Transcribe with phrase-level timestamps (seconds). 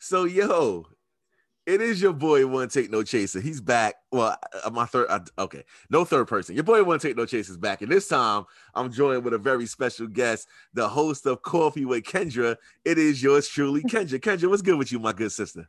[0.00, 0.86] So yo,
[1.66, 3.38] it is your boy one take no chaser.
[3.38, 3.96] He's back.
[4.10, 4.34] Well,
[4.72, 5.06] my third.
[5.10, 6.54] Uh, okay, no third person.
[6.54, 8.44] Your boy one take no chaser is back, and this time
[8.74, 12.56] I'm joined with a very special guest, the host of Coffee with Kendra.
[12.84, 14.18] It is yours truly, Kendra.
[14.18, 15.68] Kendra, what's good with you, my good sister?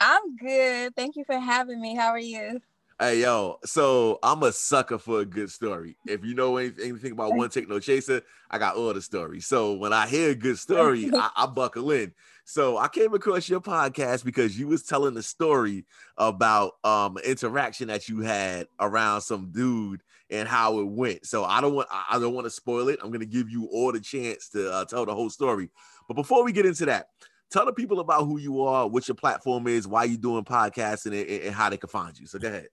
[0.00, 0.96] I'm good.
[0.96, 1.94] Thank you for having me.
[1.94, 2.62] How are you?
[2.98, 5.98] Hey yo, so I'm a sucker for a good story.
[6.06, 9.46] If you know anything, anything about One Take No Chaser, I got all the stories.
[9.46, 12.14] So when I hear a good story, I, I, buckle in.
[12.46, 15.84] So I came across your podcast because you was telling a story
[16.16, 20.00] about um interaction that you had around some dude
[20.30, 21.26] and how it went.
[21.26, 22.98] So I don't want I don't want to spoil it.
[23.02, 25.68] I'm gonna give you all the chance to uh, tell the whole story.
[26.08, 27.08] But before we get into that,
[27.50, 31.12] tell the people about who you are, what your platform is, why you doing podcasting,
[31.12, 32.26] and, and how they can find you.
[32.26, 32.68] So go ahead.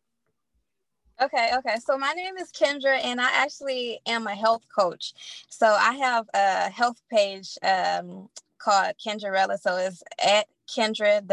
[1.21, 1.75] Okay, okay.
[1.85, 5.13] So my name is Kendra, and I actually am a health coach.
[5.49, 9.59] So I have a health page um, called Kendrarella.
[9.59, 11.23] So it's at Kendra.R-E-L-L-A.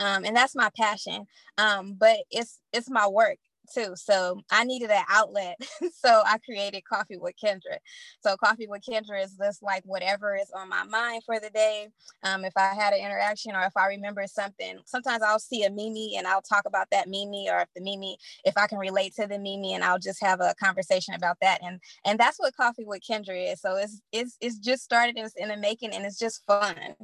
[0.00, 1.26] Um, and that's my passion.
[1.58, 3.38] Um, but it's it's my work
[3.72, 3.94] too.
[3.96, 5.56] So I needed an outlet.
[5.94, 7.78] so I created Coffee with Kendra.
[8.20, 11.88] So Coffee with Kendra is just like whatever is on my mind for the day.
[12.22, 15.70] Um, if I had an interaction or if I remember something, sometimes I'll see a
[15.70, 19.14] Mimi and I'll talk about that Mimi or if the Mimi, if I can relate
[19.16, 21.60] to the Mimi and I'll just have a conversation about that.
[21.62, 23.60] And and that's what Coffee with Kendra is.
[23.60, 26.94] So it's it's it's just started, it's in the making and it's just fun.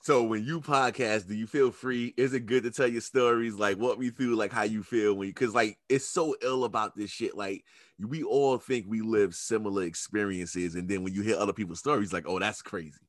[0.00, 2.14] So when you podcast, do you feel free?
[2.16, 3.54] Is it good to tell your stories?
[3.54, 6.64] Like walk me through like how you feel when you cause like it's so ill
[6.64, 7.36] about this shit.
[7.36, 7.64] Like
[7.98, 12.12] we all think we live similar experiences, and then when you hear other people's stories,
[12.12, 13.00] like, oh, that's crazy.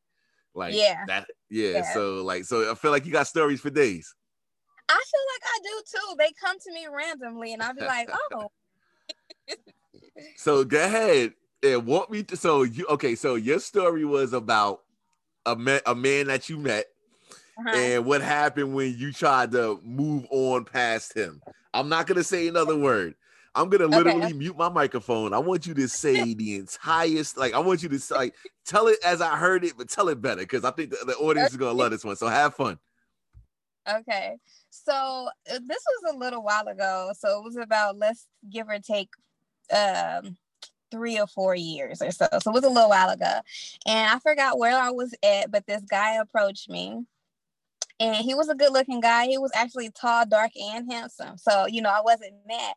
[0.55, 1.93] Like yeah, that yeah, yeah.
[1.93, 4.13] So like so I feel like you got stories for days.
[4.89, 6.15] I feel like I do too.
[6.17, 8.47] They come to me randomly and I'll be like, oh.
[10.35, 14.81] so go ahead and walk me to so you okay, so your story was about
[15.52, 16.86] a, me- a man that you met
[17.58, 17.75] uh-huh.
[17.75, 21.41] and what happened when you tried to move on past him.
[21.73, 23.16] I'm not gonna say another word.
[23.56, 24.34] I'm gonna literally okay.
[24.34, 25.34] mute my microphone.
[25.34, 28.35] I want you to say the entire like I want you to like
[28.66, 31.16] tell it as I heard it, but tell it better because I think the, the
[31.16, 32.16] audience is gonna love this one.
[32.16, 32.79] So have fun.
[33.90, 34.38] Okay,
[34.69, 37.12] so uh, this was a little while ago.
[37.18, 39.09] So it was about let's give or take
[39.73, 40.38] um
[40.91, 42.27] three or four years or so.
[42.39, 43.39] So it was a little while ago.
[43.85, 47.05] And I forgot where I was at, but this guy approached me.
[48.01, 49.28] And he was a good looking guy.
[49.28, 51.38] He was actually tall, dark, and handsome.
[51.38, 52.73] So, you know, I wasn't mad.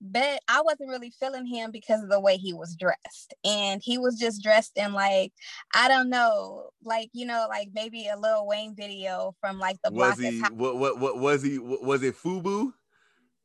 [0.00, 3.34] But I wasn't really feeling him because of the way he was dressed.
[3.44, 5.32] And he was just dressed in like,
[5.74, 9.90] I don't know, like, you know, like maybe a Lil Wayne video from like the
[9.90, 10.32] was block.
[10.32, 11.58] He, what, what, what was he?
[11.58, 12.72] Was it Fubu?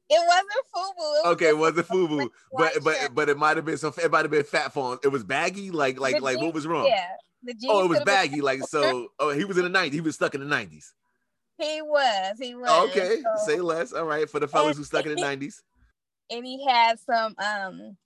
[0.10, 1.26] It wasn't FUBU.
[1.26, 3.94] It okay, it wasn't FUBU, but but but it might have been so.
[4.02, 5.00] It might have been Phat Farm.
[5.04, 5.72] It was baggy.
[5.72, 6.86] Like like the like jeans, what was wrong?
[6.88, 7.08] Yeah,
[7.44, 7.66] the jeans.
[7.70, 8.42] Oh, it was baggy.
[8.42, 9.08] Like so.
[9.20, 9.96] Oh, he was in the nineties.
[9.96, 10.94] He was stuck in the nineties.
[11.58, 12.38] He was.
[12.40, 12.90] He was.
[12.90, 13.46] Okay, so.
[13.46, 13.94] say less.
[13.94, 15.64] All right, for the fellas who stuck in the nineties.
[16.30, 17.98] And he had some um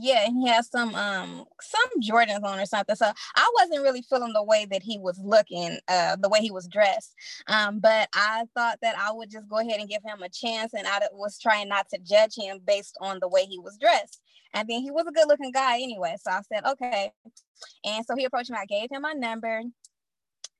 [0.00, 2.96] yeah, and he has some um some Jordans on or something.
[2.96, 6.50] So I wasn't really feeling the way that he was looking, uh, the way he
[6.50, 7.14] was dressed.
[7.48, 10.74] Um, but I thought that I would just go ahead and give him a chance,
[10.74, 14.20] and I was trying not to judge him based on the way he was dressed.
[14.54, 16.16] And then he was a good looking guy anyway.
[16.20, 17.12] So I said, okay.
[17.84, 18.56] And so he approached me.
[18.58, 19.62] I gave him my number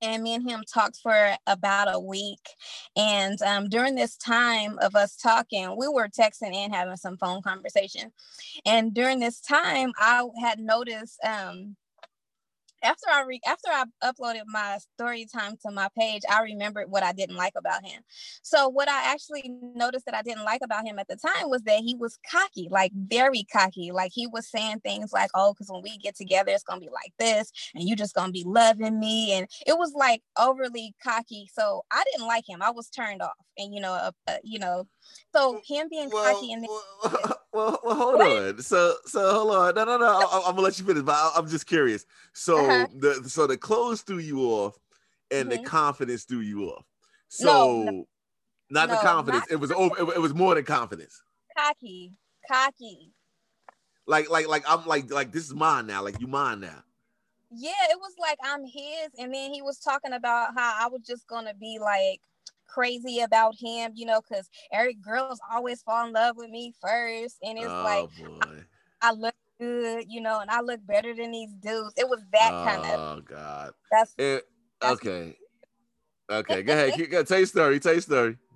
[0.02, 2.48] and me and him talked for about a week.
[2.96, 7.42] And um, during this time of us talking, we were texting and having some phone
[7.42, 8.12] conversation.
[8.64, 11.76] And during this time, I had noticed um,
[12.86, 17.02] after I re- after I uploaded my story time to my page, I remembered what
[17.02, 18.02] I didn't like about him.
[18.42, 21.62] So what I actually noticed that I didn't like about him at the time was
[21.62, 23.90] that he was cocky, like very cocky.
[23.92, 26.88] Like he was saying things like, "Oh, because when we get together, it's gonna be
[26.88, 31.48] like this, and you're just gonna be loving me," and it was like overly cocky.
[31.52, 32.62] So I didn't like him.
[32.62, 34.86] I was turned off, and you know, uh, uh, you know,
[35.34, 36.66] so him being well, cocky and
[37.02, 38.60] well, well, well, hold on.
[38.60, 39.74] So, so hold on.
[39.74, 40.06] No, no, no.
[40.06, 42.04] I, am gonna let you finish, but I, am just curious.
[42.32, 42.86] So uh-huh.
[42.94, 44.78] the so the clothes threw you off,
[45.30, 45.62] and mm-hmm.
[45.62, 46.84] the confidence threw you off.
[47.28, 48.08] So, no, no.
[48.70, 49.44] not no, the confidence.
[49.48, 49.98] Not it was over.
[49.98, 51.22] It, it was more than confidence.
[51.56, 52.12] Cocky,
[52.50, 53.12] cocky.
[54.06, 56.02] Like, like, like I'm like, like this is mine now.
[56.02, 56.84] Like you mine now.
[57.50, 61.02] Yeah, it was like I'm his, and then he was talking about how I was
[61.06, 62.20] just gonna be like
[62.66, 67.36] crazy about him, you know, because every girls always fall in love with me first.
[67.42, 68.10] And it's oh, like
[69.02, 71.94] I, I, look good, you know, and I look better than these dudes.
[71.96, 73.72] It was that oh, kind of oh god.
[73.90, 74.44] That's, it,
[74.80, 75.36] that's okay.
[76.30, 77.10] Okay, go ahead.
[77.10, 77.80] go, tell your story.
[77.80, 78.36] Tell your story.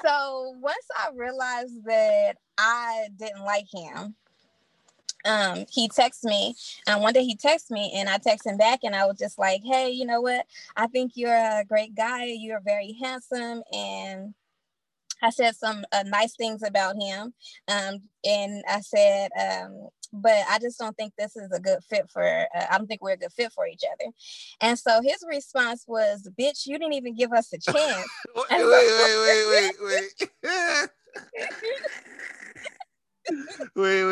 [0.00, 4.14] So once I realized that I didn't like him,
[5.24, 6.54] um he texted me
[6.86, 9.38] and one day he texted me and i texted him back and i was just
[9.38, 14.34] like hey you know what i think you're a great guy you're very handsome and
[15.22, 17.32] i said some uh, nice things about him
[17.68, 22.10] um and i said um but I just don't think this is a good fit
[22.10, 22.22] for.
[22.24, 24.10] Uh, I don't think we're a good fit for each other.
[24.60, 28.68] And so his response was, "Bitch, you didn't even give us a chance." wait, wait,
[28.68, 28.88] wait,
[29.28, 30.30] wait, wait, wait.
[33.74, 34.07] wait, wait.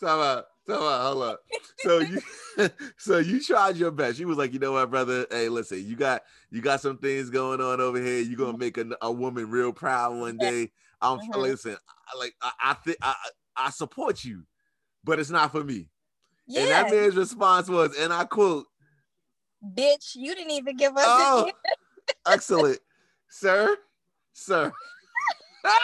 [0.00, 1.40] Talk about, talk about, hold up.
[1.78, 2.20] So you,
[2.96, 4.20] so you tried your best.
[4.20, 5.26] You was like, you know what, brother?
[5.28, 8.20] Hey, listen, you got, you got some things going on over here.
[8.20, 10.70] You're gonna make a, a woman real proud one day.
[11.00, 11.40] I'm mm-hmm.
[11.40, 11.76] listen.
[12.14, 13.14] I, like, I, I think I,
[13.56, 14.44] I support you,
[15.02, 15.88] but it's not for me.
[16.46, 16.60] Yeah.
[16.60, 18.66] And that man's response was, and I quote,
[19.64, 21.50] "Bitch, you didn't even give us." Oh,
[22.24, 22.78] excellent,
[23.28, 23.76] sir,
[24.32, 24.72] sir,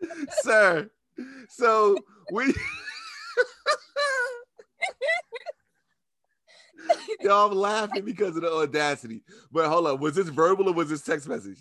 [0.42, 0.90] sir
[1.48, 1.96] so
[2.32, 2.54] we
[7.20, 9.22] y'all laughing because of the audacity.
[9.50, 11.58] But hold on, was this verbal or was this text message?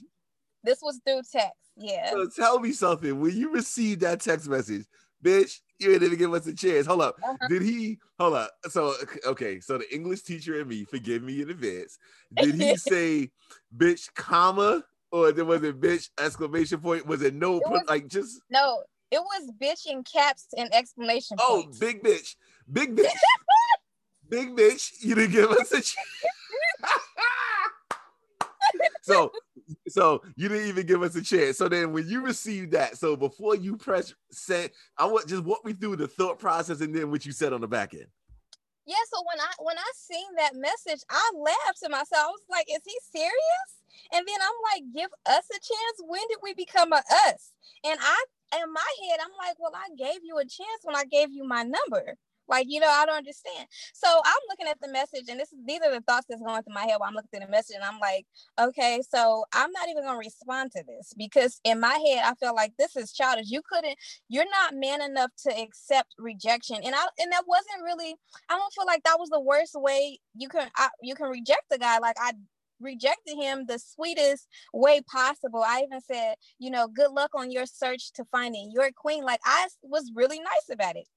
[0.63, 1.53] This was through text.
[1.75, 2.11] Yeah.
[2.11, 3.19] So tell me something.
[3.19, 4.85] When you received that text message,
[5.23, 6.87] bitch, you didn't even give us a chance.
[6.87, 7.15] Hold up.
[7.23, 7.47] Uh-huh.
[7.47, 8.51] Did he hold up?
[8.69, 8.93] So
[9.25, 11.97] okay, so the English teacher and me, forgive me in advance.
[12.35, 13.29] Did he say
[13.75, 17.05] bitch, comma, or there was it bitch exclamation point?
[17.05, 18.81] Was it no it was, like just no,
[19.11, 21.79] it was bitch in caps and exclamation Oh, points.
[21.79, 22.35] big bitch.
[22.71, 23.11] Big bitch.
[24.29, 24.91] big bitch.
[24.99, 25.91] You didn't give us a chance.
[29.01, 29.31] so
[29.87, 31.57] so you didn't even give us a chance.
[31.57, 35.63] So then when you received that, so before you press send, I want just walk
[35.65, 38.07] me through the thought process and then what you said on the back end.
[38.85, 42.09] Yeah, so when I when I seen that message, I laughed to myself.
[42.13, 43.31] I was like, is he serious?
[44.13, 46.01] And then I'm like, give us a chance.
[46.07, 47.51] When did we become a us?
[47.83, 48.23] And I
[48.53, 51.47] in my head, I'm like, well, I gave you a chance when I gave you
[51.47, 52.15] my number.
[52.47, 53.67] Like, you know, I don't understand.
[53.93, 56.63] So I'm looking at the message, and this is these are the thoughts that's going
[56.63, 58.25] through my head while I'm looking through the message, and I'm like,
[58.59, 62.55] okay, so I'm not even gonna respond to this because in my head, I feel
[62.55, 63.49] like this is childish.
[63.49, 63.97] You couldn't,
[64.29, 66.77] you're not man enough to accept rejection.
[66.83, 68.15] And I and that wasn't really,
[68.49, 71.63] I don't feel like that was the worst way you can I, you can reject
[71.71, 71.99] a guy.
[71.99, 72.31] Like I
[72.79, 75.63] rejected him the sweetest way possible.
[75.65, 79.23] I even said, you know, good luck on your search to finding your queen.
[79.23, 81.07] Like I was really nice about it.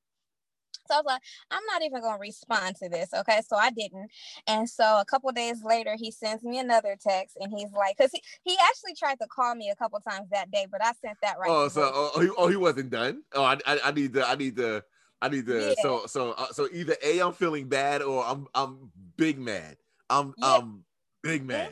[0.86, 3.10] So I was like, I'm not even gonna respond to this.
[3.14, 3.40] Okay.
[3.46, 4.10] So I didn't.
[4.46, 8.10] And so a couple days later, he sends me another text and he's like, because
[8.12, 11.18] he, he actually tried to call me a couple times that day, but I sent
[11.22, 11.48] that right.
[11.48, 13.22] Oh, so oh, he, oh, he wasn't done.
[13.34, 14.82] Oh, I, I, I need to, I need to,
[15.22, 15.68] I need to.
[15.68, 15.74] Yeah.
[15.82, 19.76] So so uh, so either a I'm feeling bad or I'm I'm big mad.
[20.08, 20.56] I'm yeah.
[20.56, 20.84] I'm
[21.22, 21.70] Big man.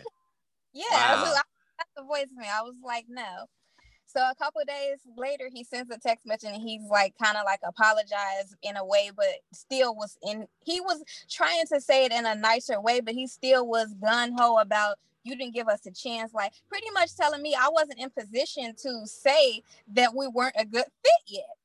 [0.72, 1.34] Yeah, wow.
[1.36, 1.40] I,
[1.80, 2.50] I the voicemail.
[2.52, 3.46] I was like, no.
[4.06, 7.44] So a couple days later, he sends a text message and he's like, kind of
[7.44, 10.46] like apologize in a way, but still was in.
[10.64, 14.32] He was trying to say it in a nicer way, but he still was gun
[14.36, 16.32] ho about you didn't give us a chance.
[16.32, 20.64] Like pretty much telling me I wasn't in position to say that we weren't a
[20.64, 21.57] good fit yet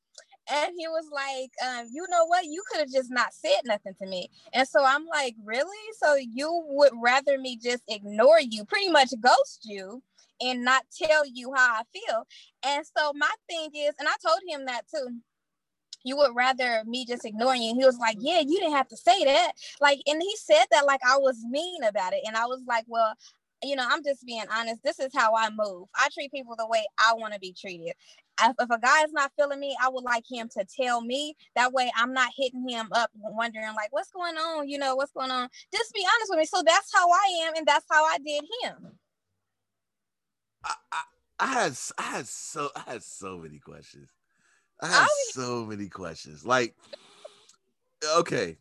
[0.52, 2.46] and he was like, um, you know what?
[2.46, 4.30] You could have just not said nothing to me.
[4.54, 5.78] And so I'm like, really?
[6.02, 10.04] So you would rather me just ignore you, pretty much ghost you,
[10.42, 12.28] and not tell you how I feel.
[12.66, 15.20] And so my thing is, and I told him that too.
[16.06, 17.76] You would rather me just ignoring you.
[17.76, 19.54] he was like, Yeah, you didn't have to say that.
[19.80, 22.22] Like, and he said that like I was mean about it.
[22.28, 23.14] And I was like, Well,
[23.64, 24.84] you know, I'm just being honest.
[24.84, 25.88] This is how I move.
[25.96, 27.94] I treat people the way I want to be treated.
[28.42, 31.36] If, if a guy is not feeling me, I would like him to tell me.
[31.56, 35.12] That way, I'm not hitting him up, wondering like, "What's going on?" You know, what's
[35.12, 35.50] going on.
[35.74, 36.46] Just be honest with me.
[36.46, 38.92] So that's how I am, and that's how I did him.
[40.64, 41.02] I, I,
[41.40, 44.10] I had I had so I had so many questions.
[44.82, 46.46] I had oh, I so many questions.
[46.46, 46.76] Like,
[48.18, 48.58] okay,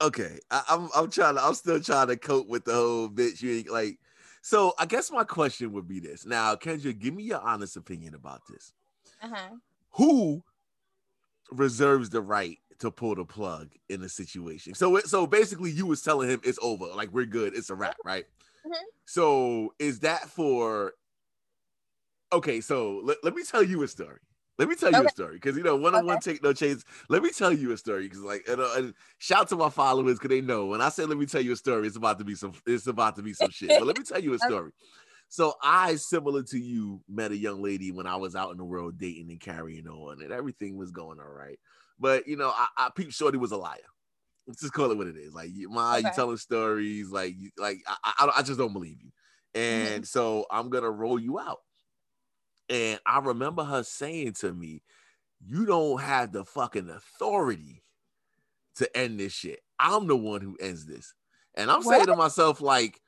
[0.00, 3.08] okay, I, am I'm, I'm trying to I'm still trying to cope with the whole
[3.08, 3.42] bitch.
[3.42, 3.98] You like,
[4.42, 6.26] so I guess my question would be this.
[6.26, 8.72] Now, Kendra, give me your honest opinion about this.
[9.22, 9.56] Uh-huh.
[9.92, 10.42] Who
[11.52, 14.74] reserves the right to pull the plug in a situation?
[14.74, 17.96] So, so basically, you was telling him it's over, like we're good, it's a wrap,
[18.04, 18.24] right?
[18.66, 18.84] Mm-hmm.
[19.06, 20.94] So, is that for?
[22.32, 24.18] Okay, so let, let me tell you a story.
[24.62, 25.06] Let me tell you okay.
[25.06, 26.84] a story because you know one on one take no chance.
[27.08, 30.20] Let me tell you a story because like and, uh, and shout to my followers
[30.20, 32.24] because they know when I say let me tell you a story, it's about to
[32.24, 33.70] be some it's about to be some shit.
[33.70, 34.68] But let me tell you a story.
[34.68, 34.76] Okay.
[35.30, 38.64] So I, similar to you, met a young lady when I was out in the
[38.64, 41.58] world dating and carrying on, and everything was going all right.
[41.98, 43.78] But you know, I, I peeped shorty was a liar.
[44.46, 45.34] Let's just call it what it is.
[45.34, 46.06] Like, my, okay.
[46.06, 49.10] you telling stories, like, like I, I, I just don't believe you,
[49.54, 49.60] mm-hmm.
[49.60, 50.04] and mm-hmm.
[50.04, 51.58] so I'm gonna roll you out.
[52.68, 54.82] And I remember her saying to me,
[55.46, 57.82] you don't have the fucking authority
[58.76, 59.60] to end this shit.
[59.78, 61.14] I'm the one who ends this.
[61.54, 61.96] And I'm what?
[61.96, 63.00] saying to myself, like,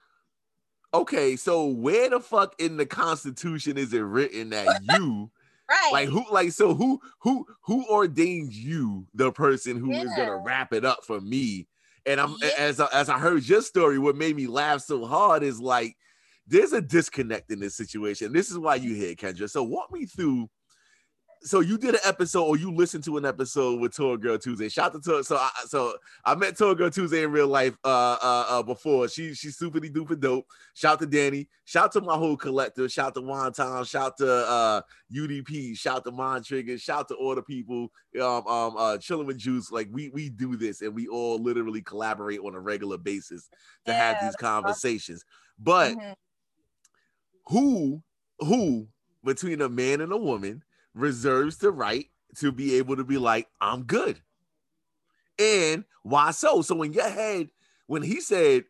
[0.92, 5.30] okay, so where the fuck in the Constitution is it written that you
[5.68, 10.02] right like who like so who who who ordains you the person who yeah.
[10.02, 11.66] is gonna wrap it up for me?
[12.06, 12.50] And I'm yeah.
[12.58, 15.96] as as I heard your story, what made me laugh so hard is like
[16.46, 18.32] there's a disconnect in this situation.
[18.32, 19.48] This is why you here, Kendra.
[19.48, 20.48] So walk me through
[21.44, 24.70] so you did an episode or you listened to an episode with Tour Girl Tuesday.
[24.70, 25.22] Shout out to Tour.
[25.22, 29.08] So I so I met Tour Girl Tuesday in real life uh, uh, uh before.
[29.08, 30.46] She she's super duper dope.
[30.72, 31.48] Shout to Danny.
[31.66, 32.90] Shout to my whole collective.
[32.90, 33.86] Shout to Wonton.
[33.86, 34.80] Shout to uh
[35.14, 35.76] UDP.
[35.76, 36.78] Shout to Mind Trigger.
[36.78, 39.70] Shout to all the people um um uh chilling with juice.
[39.70, 43.50] Like we we do this and we all literally collaborate on a regular basis
[43.84, 45.22] to yeah, have these conversations.
[45.26, 45.54] Awesome.
[45.58, 46.12] But mm-hmm.
[47.46, 48.02] Who
[48.38, 48.88] who
[49.24, 50.62] between a man and a woman
[50.94, 54.20] reserves the right to be able to be like, I'm good.
[55.38, 56.62] And why so?
[56.62, 57.50] So in your head,
[57.86, 58.64] when he said,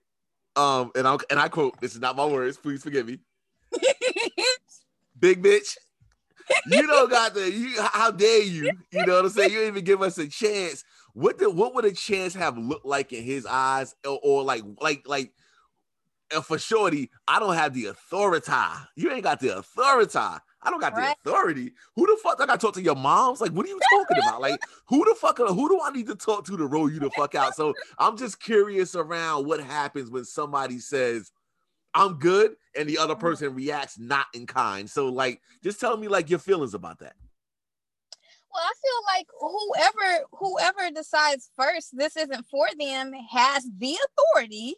[0.56, 3.18] um, and I and I quote, this is not my words, please forgive me.
[5.18, 5.76] Big bitch,
[6.66, 8.70] you don't got the you how dare you?
[8.92, 9.52] You know what I'm saying?
[9.52, 10.84] You even give us a chance.
[11.12, 13.94] What did what would a chance have looked like in his eyes?
[14.06, 15.32] Or, or like like like
[16.34, 18.50] and for shorty, I don't have the authority.
[18.96, 20.18] You ain't got the authority
[20.64, 21.14] I don't got right.
[21.22, 21.72] the authority.
[21.94, 23.40] Who the fuck I got to talk to your moms?
[23.40, 24.40] Like, what are you talking about?
[24.40, 25.38] Like, who the fuck?
[25.38, 27.54] Who do I need to talk to to roll you the fuck out?
[27.54, 31.32] So I'm just curious around what happens when somebody says,
[31.92, 34.88] "I'm good," and the other person reacts not in kind.
[34.88, 37.14] So, like, just tell me like your feelings about that.
[38.52, 44.76] Well, I feel like whoever whoever decides first this isn't for them has the authority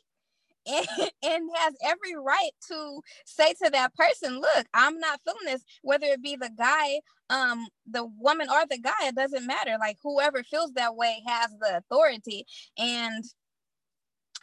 [0.67, 0.87] and,
[1.23, 6.07] and has every right to say to that person, look, I'm not feeling this, whether
[6.07, 9.77] it be the guy, um, the woman or the guy, it doesn't matter.
[9.79, 12.45] Like whoever feels that way has the authority.
[12.79, 13.25] And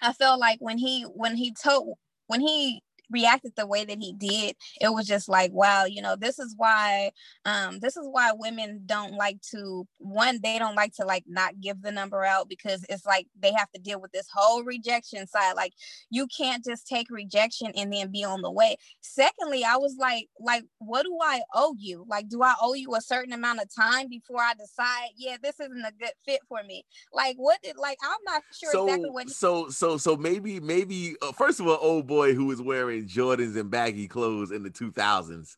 [0.01, 4.13] I felt like when he when he told when he reacted the way that he
[4.13, 7.11] did it was just like wow you know this is why
[7.45, 11.59] um this is why women don't like to one they don't like to like not
[11.61, 15.27] give the number out because it's like they have to deal with this whole rejection
[15.27, 15.53] side.
[15.55, 15.73] Like
[16.09, 18.77] you can't just take rejection and then be on the way.
[19.01, 22.05] Secondly i was like like what do i owe you?
[22.07, 25.59] Like do i owe you a certain amount of time before i decide yeah this
[25.59, 26.85] isn't a good fit for me?
[27.11, 31.15] Like what did like i'm not sure so, exactly what so so so maybe maybe
[31.21, 34.63] uh, first of all old boy who was wearing wearing Jordans and baggy clothes in
[34.63, 35.55] the 2000s.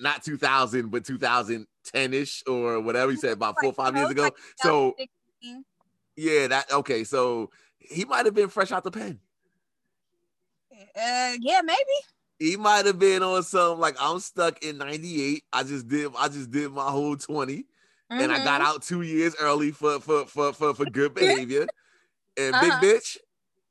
[0.00, 4.30] not 2000, but 2010 ish or whatever he said about four or five years ago.
[4.56, 4.94] So,
[6.16, 7.04] yeah, that okay.
[7.04, 9.18] So he might have been fresh out the pen.
[10.94, 11.78] Uh, yeah, maybe
[12.38, 15.44] he might have been on some like I'm stuck in 98.
[15.52, 18.20] I just did I just did my whole 20 mm-hmm.
[18.20, 18.70] and I got mm-hmm.
[18.70, 21.66] out two years early for for for for, for good behavior.
[22.36, 22.80] and uh-huh.
[22.80, 23.16] big bitch,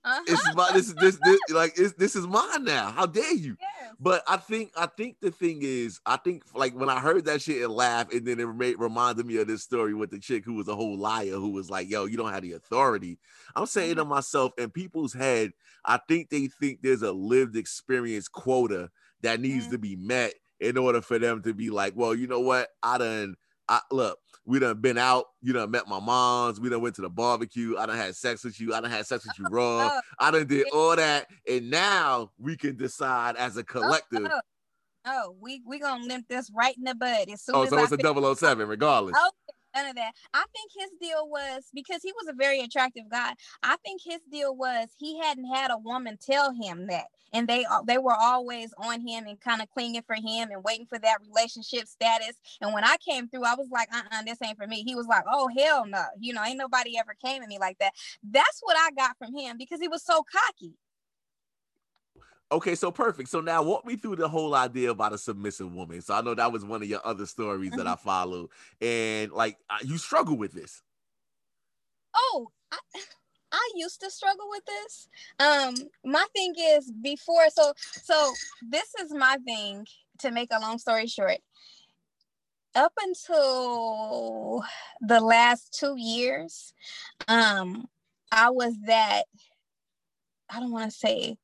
[0.04, 0.22] uh-huh.
[0.28, 2.90] It's my this is this, this like it's, this is mine now.
[2.90, 3.56] How dare you?
[3.60, 3.94] Yes.
[4.00, 7.42] But I think I think the thing is I think like when I heard that
[7.42, 10.44] shit and laughed and then it made, reminded me of this story with the chick
[10.44, 13.20] who was a whole liar who was like, "Yo, you don't have the authority."
[13.56, 14.00] I'm saying mm-hmm.
[14.00, 15.52] to myself in people's head,
[15.86, 18.90] I think they think there's a lived experience quota
[19.22, 19.74] that needs mm-hmm.
[19.74, 22.70] to be met in order for them to be like, "Well, you know what?
[22.82, 23.36] I done
[23.72, 25.26] I look." We done been out.
[25.42, 26.60] You done met my moms.
[26.60, 27.78] We done went to the barbecue.
[27.78, 28.74] I done had sex with you.
[28.74, 30.00] I done had sex with you raw.
[30.20, 31.28] I done did all that.
[31.48, 34.26] And now we can decide as a oh, collective.
[34.26, 34.42] Oh, oh.
[35.06, 37.78] oh we we gonna limp this right in the bud as soon oh, as so
[37.78, 39.16] I it's a 007 regardless.
[39.18, 39.32] Oh,
[39.76, 40.14] none of that.
[40.34, 43.34] I think his deal was because he was a very attractive guy.
[43.64, 47.66] I think his deal was he hadn't had a woman tell him that, and they
[47.86, 51.20] they were always on him and kind of clinging for him and waiting for that
[51.28, 52.36] relationship status.
[52.62, 54.84] And when I came through, I was like, uh, uh-uh, this ain't for me.
[54.86, 57.78] He was like, oh hell no, you know, ain't nobody ever came at me like
[57.80, 57.94] that.
[58.24, 60.74] That's what I got from him because he was so cocky.
[62.52, 63.30] Okay, so perfect.
[63.30, 66.02] So now walk me through the whole idea about a submissive woman.
[66.02, 68.04] So I know that was one of your other stories that I mm-hmm.
[68.04, 68.50] follow,
[68.82, 70.82] and like you struggle with this.
[72.14, 72.78] Oh, I,
[73.54, 75.08] I used to struggle with this.
[75.40, 78.34] Um, my thing is before, so so
[78.70, 79.86] this is my thing.
[80.20, 81.40] To make a long story short,
[82.76, 84.64] up until
[85.00, 86.74] the last two years,
[87.28, 87.88] um,
[88.32, 89.24] I was that.
[90.50, 91.38] I don't want to say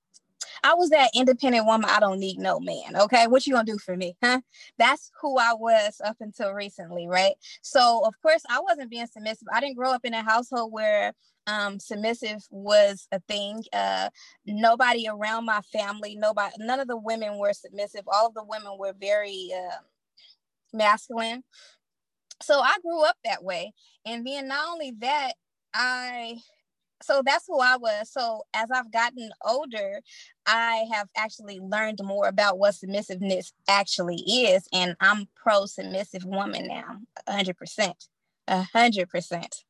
[0.63, 1.89] I was that independent woman.
[1.89, 2.95] I don't need no man.
[2.95, 3.27] Okay.
[3.27, 4.15] What you gonna do for me?
[4.23, 4.41] Huh?
[4.77, 7.33] That's who I was up until recently, right?
[7.61, 9.47] So of course I wasn't being submissive.
[9.53, 11.13] I didn't grow up in a household where
[11.47, 13.63] um, submissive was a thing.
[13.71, 14.09] Uh,
[14.45, 18.03] nobody around my family, nobody, none of the women were submissive.
[18.07, 19.77] All of the women were very uh,
[20.73, 21.43] masculine.
[22.41, 23.73] so I grew up that way.
[24.05, 25.33] And then not only that,
[25.73, 26.39] I
[27.01, 28.11] so that's who I was.
[28.11, 30.01] So as I've gotten older,
[30.45, 34.67] I have actually learned more about what submissiveness actually is.
[34.73, 38.07] And I'm pro submissive woman now, hundred percent.
[38.47, 39.63] A hundred percent.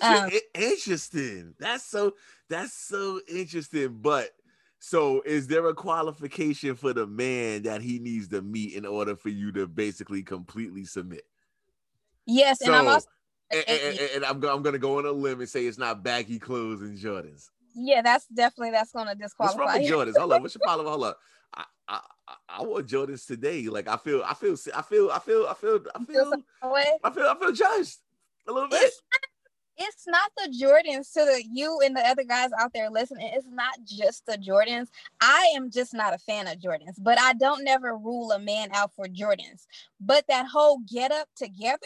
[0.00, 1.54] Um, interesting.
[1.58, 2.14] That's so
[2.48, 3.98] that's so interesting.
[4.00, 4.30] But
[4.78, 9.16] so is there a qualification for the man that he needs to meet in order
[9.16, 11.26] for you to basically completely submit?
[12.26, 13.08] Yes, so, and I'm also
[13.50, 16.38] and, and, and, I'm, I'm gonna go on a limb and say it's not baggy
[16.38, 17.50] clothes and Jordans.
[17.74, 19.58] Yeah, that's definitely that's gonna disqualify.
[19.58, 20.18] What's wrong with Jordans?
[20.18, 20.88] Hold up, what's your problem?
[20.88, 21.18] Hold up.
[21.54, 22.00] I, I,
[22.48, 23.66] I wore Jordans today.
[23.68, 26.32] Like I feel, I feel, I feel, I feel, I feel, I feel,
[27.04, 27.98] I feel, I feel judged
[28.48, 28.82] a little bit.
[28.82, 29.02] It's
[29.76, 33.30] it's not the Jordans to the you and the other guys out there listening.
[33.32, 34.88] It's not just the Jordans.
[35.20, 38.68] I am just not a fan of Jordans, but I don't never rule a man
[38.72, 39.66] out for Jordans.
[40.00, 41.78] But that whole get up together,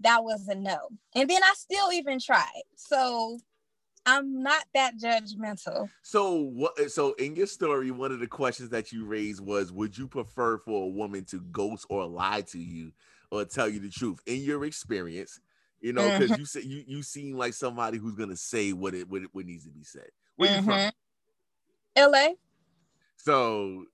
[0.00, 0.78] that was a no.
[1.14, 2.62] And then I still even tried.
[2.76, 3.38] So
[4.04, 5.88] I'm not that judgmental.
[6.02, 9.96] So what so in your story, one of the questions that you raised was would
[9.96, 12.92] you prefer for a woman to ghost or lie to you
[13.30, 14.18] or tell you the truth?
[14.26, 15.40] In your experience,
[15.82, 16.40] you know, because mm-hmm.
[16.40, 19.44] you say you you seem like somebody who's gonna say what it what, it, what
[19.44, 20.08] needs to be said.
[20.36, 20.58] Where mm-hmm.
[20.58, 20.92] you from?
[21.96, 22.12] Mm-hmm.
[22.12, 22.28] LA.
[23.16, 23.84] So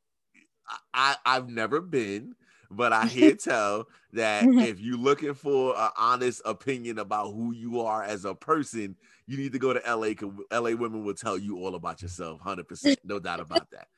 [0.92, 2.34] I I've never been,
[2.70, 4.58] but I hear tell that mm-hmm.
[4.60, 8.94] if you're looking for an honest opinion about who you are as a person,
[9.26, 10.12] you need to go to LA.
[10.12, 13.88] Cause LA women will tell you all about yourself, hundred percent, no doubt about that.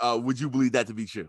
[0.00, 1.28] Uh, would you believe that to be true?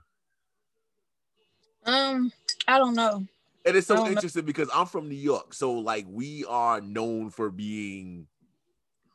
[1.86, 2.32] Um,
[2.68, 3.26] I don't know.
[3.66, 4.48] And it's so interesting know.
[4.48, 5.54] because I'm from New York.
[5.54, 8.28] So like we are known for being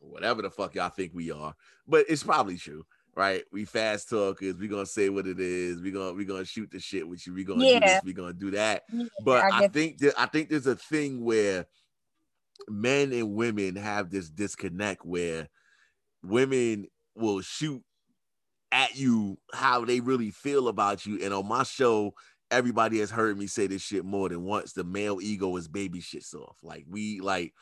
[0.01, 1.55] whatever the fuck y'all think we are.
[1.87, 2.85] But it's probably true.
[3.15, 4.59] Right, we fast talkers.
[4.59, 5.81] We gonna say what it is.
[5.81, 7.35] We gonna we gonna shoot the shit with you.
[7.35, 7.81] We gonna yeah.
[7.81, 8.01] do this.
[8.05, 8.85] We gonna do that.
[8.93, 11.67] Yeah, but I, I think that I think there's a thing where
[12.69, 15.49] men and women have this disconnect where
[16.23, 16.87] women
[17.17, 17.83] will shoot
[18.71, 21.19] at you how they really feel about you.
[21.23, 22.15] And on my show,
[22.51, 24.73] everybody has heard me say this shit more than once.
[24.73, 26.63] The male ego is baby shit soft.
[26.63, 27.55] Like we like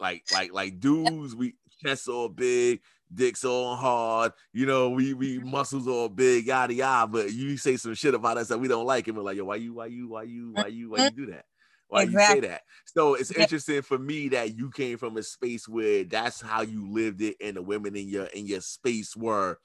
[0.00, 2.80] like like like dudes, we chests all big,
[3.12, 5.50] dicks all hard, you know, we we mm-hmm.
[5.50, 7.10] muscles all big, yada yada.
[7.10, 9.44] But you say some shit about us that we don't like, and we're like, yo,
[9.44, 11.44] why you, why you, why you, why you, why you do that?
[11.88, 12.36] Why exactly.
[12.36, 12.62] you say that?
[12.84, 16.90] So it's interesting for me that you came from a space where that's how you
[16.90, 19.58] lived it, and the women in your in your space were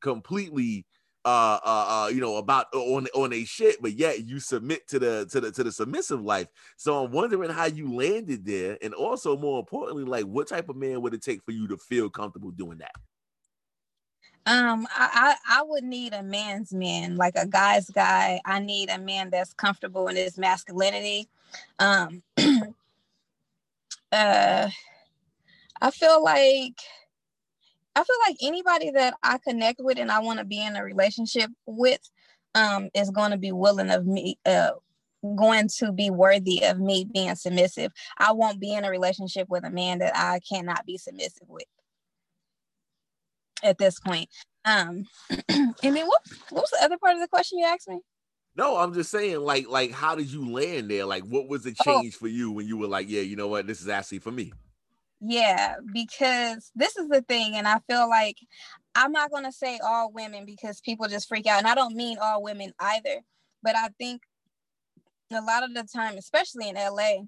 [0.00, 0.86] completely
[1.24, 4.86] uh, uh, uh, you know, about uh, on on a shit, but yet you submit
[4.88, 6.48] to the to the to the submissive life.
[6.76, 10.76] So I'm wondering how you landed there, and also more importantly, like what type of
[10.76, 12.92] man would it take for you to feel comfortable doing that?
[14.46, 18.40] Um, I, I, I would need a man's man, like a guy's guy.
[18.46, 21.28] I need a man that's comfortable in his masculinity.
[21.78, 22.22] Um,
[24.10, 24.70] uh,
[25.82, 26.80] I feel like
[27.98, 30.84] I feel like anybody that I connect with and I want to be in a
[30.84, 31.98] relationship with
[32.54, 34.70] um, is going to be willing of me, uh,
[35.36, 37.90] going to be worthy of me being submissive.
[38.16, 41.64] I won't be in a relationship with a man that I cannot be submissive with
[43.64, 44.28] at this point.
[44.64, 45.06] Um,
[45.48, 47.98] and then what, what was the other part of the question you asked me?
[48.54, 51.04] No, I'm just saying, like, like, how did you land there?
[51.04, 52.00] Like, what was the oh.
[52.00, 52.20] change oh.
[52.20, 54.52] for you when you were like, yeah, you know what, this is actually for me?
[55.20, 58.36] Yeah, because this is the thing, and I feel like
[58.94, 61.96] I'm not going to say all women because people just freak out, and I don't
[61.96, 63.22] mean all women either,
[63.62, 64.22] but I think
[65.32, 67.24] a lot of the time, especially in LA,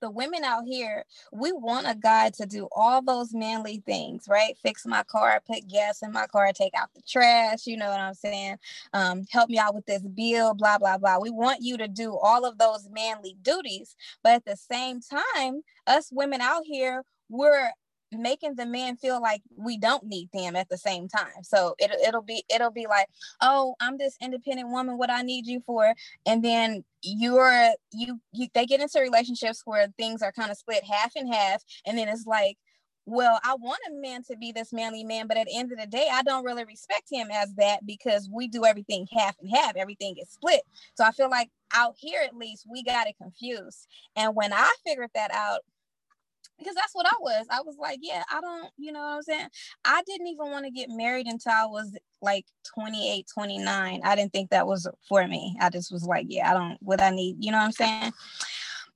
[0.00, 4.56] the women out here, we want a guy to do all those manly things, right?
[4.62, 8.00] Fix my car, put gas in my car, take out the trash, you know what
[8.00, 8.58] I'm saying?
[8.92, 11.18] Um, help me out with this bill, blah, blah, blah.
[11.18, 13.96] We want you to do all of those manly duties.
[14.22, 17.70] But at the same time, us women out here, we're
[18.12, 21.42] making the man feel like we don't need them at the same time.
[21.42, 23.06] So it, it'll be it'll be like,
[23.40, 24.98] oh, I'm this independent woman.
[24.98, 25.94] What I need you for,
[26.26, 30.84] and then you're you you they get into relationships where things are kind of split
[30.84, 32.56] half and half, and then it's like.
[33.06, 35.78] Well, I want a man to be this manly man, but at the end of
[35.78, 39.50] the day, I don't really respect him as that because we do everything half and
[39.50, 39.74] half.
[39.74, 40.60] Everything is split.
[40.94, 43.88] So I feel like out here, at least, we got it confused.
[44.14, 45.60] And when I figured that out,
[46.60, 47.46] because that's what I was.
[47.50, 49.48] I was like, yeah, I don't, you know what I'm saying?
[49.84, 52.44] I didn't even want to get married until I was like
[52.74, 54.00] 28, 29.
[54.04, 55.56] I didn't think that was for me.
[55.60, 58.12] I just was like, yeah, I don't, what I need, you know what I'm saying?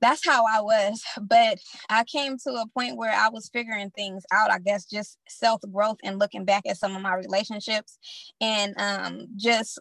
[0.00, 1.02] That's how I was.
[1.20, 5.18] But I came to a point where I was figuring things out, I guess, just
[5.28, 7.98] self growth and looking back at some of my relationships
[8.40, 9.78] and um, just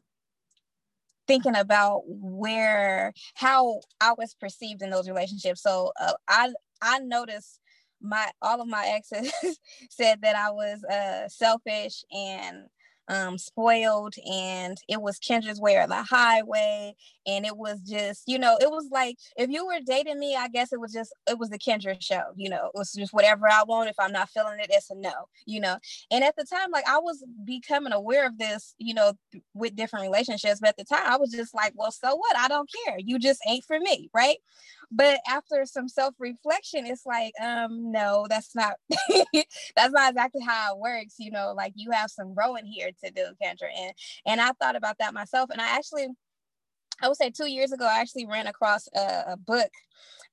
[1.27, 5.61] thinking about where how I was perceived in those relationships.
[5.61, 7.59] So uh, I I noticed
[8.03, 9.33] my all of my exes
[9.89, 12.65] said that I was uh, selfish and
[13.07, 16.95] um, spoiled and it was Kendra's way or the highway.
[17.27, 20.47] And it was just, you know, it was like if you were dating me, I
[20.47, 23.47] guess it was just, it was the Kendra show, you know, it was just whatever
[23.49, 23.89] I want.
[23.89, 25.13] If I'm not feeling it, it's a no,
[25.45, 25.77] you know.
[26.11, 29.13] And at the time, like I was becoming aware of this, you know,
[29.53, 30.59] with different relationships.
[30.59, 32.37] But at the time, I was just like, well, so what?
[32.37, 32.97] I don't care.
[32.99, 34.37] You just ain't for me, right?
[34.91, 38.75] But after some self-reflection it's like um no that's not
[39.75, 43.11] that's not exactly how it works you know like you have some growing here to
[43.11, 43.93] do kendra and
[44.25, 46.07] and i thought about that myself and i actually
[47.01, 49.69] i would say two years ago i actually ran across a, a book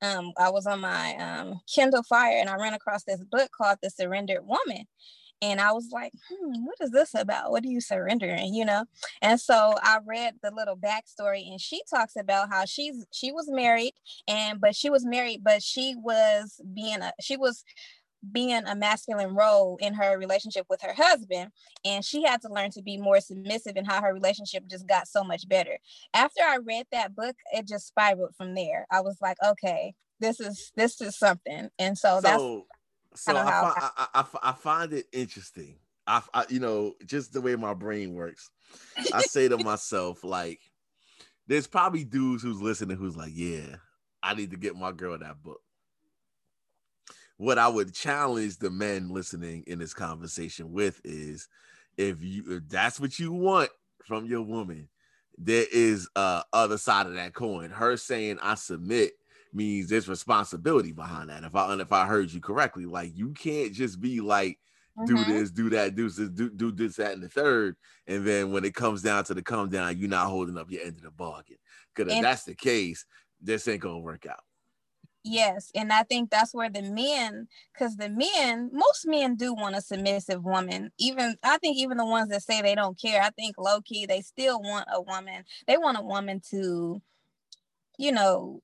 [0.03, 3.79] um, I was on my um, Kindle Fire and I ran across this book called
[3.83, 4.87] The Surrendered Woman
[5.43, 7.51] and I was like, hmm, what is this about?
[7.51, 8.55] What are you surrendering?
[8.55, 8.85] You know?
[9.23, 13.47] And so I read the little backstory and she talks about how she's she was
[13.49, 13.95] married
[14.29, 17.65] and but she was married, but she was being a she was
[18.33, 21.51] being a masculine role in her relationship with her husband
[21.85, 25.09] and she had to learn to be more submissive and how her relationship just got
[25.09, 25.79] so much better
[26.13, 30.39] after i read that book it just spiraled from there i was like okay this
[30.39, 32.43] is this is something and so, so that's
[33.15, 35.77] so I, I, I, I, find it interesting.
[36.07, 38.51] I, I, you know, just the way my brain works.
[39.13, 40.61] I say to myself, like,
[41.47, 43.77] there's probably dudes who's listening who's like, yeah,
[44.23, 45.61] I need to get my girl that book.
[47.37, 51.49] What I would challenge the men listening in this conversation with is
[51.97, 53.71] if you if that's what you want
[54.05, 54.89] from your woman,
[55.39, 57.71] there is uh other side of that coin.
[57.71, 59.13] Her saying I submit
[59.53, 61.45] means there's responsibility behind that.
[61.45, 64.59] If I if I heard you correctly, like you can't just be like
[65.07, 65.31] do mm-hmm.
[65.31, 67.77] this, do that, do this, do, do this, that, and the third.
[68.07, 70.83] And then when it comes down to the come down, you're not holding up your
[70.83, 71.57] end of the bargain.
[71.95, 73.07] Because if that's the case,
[73.41, 74.43] this ain't gonna work out.
[75.23, 79.77] Yes, and I think that's where the men, because the men, most men do want
[79.77, 80.91] a submissive woman.
[80.99, 84.07] Even I think even the ones that say they don't care, I think low key
[84.07, 85.45] they still want a woman.
[85.67, 87.03] They want a woman to,
[87.99, 88.63] you know,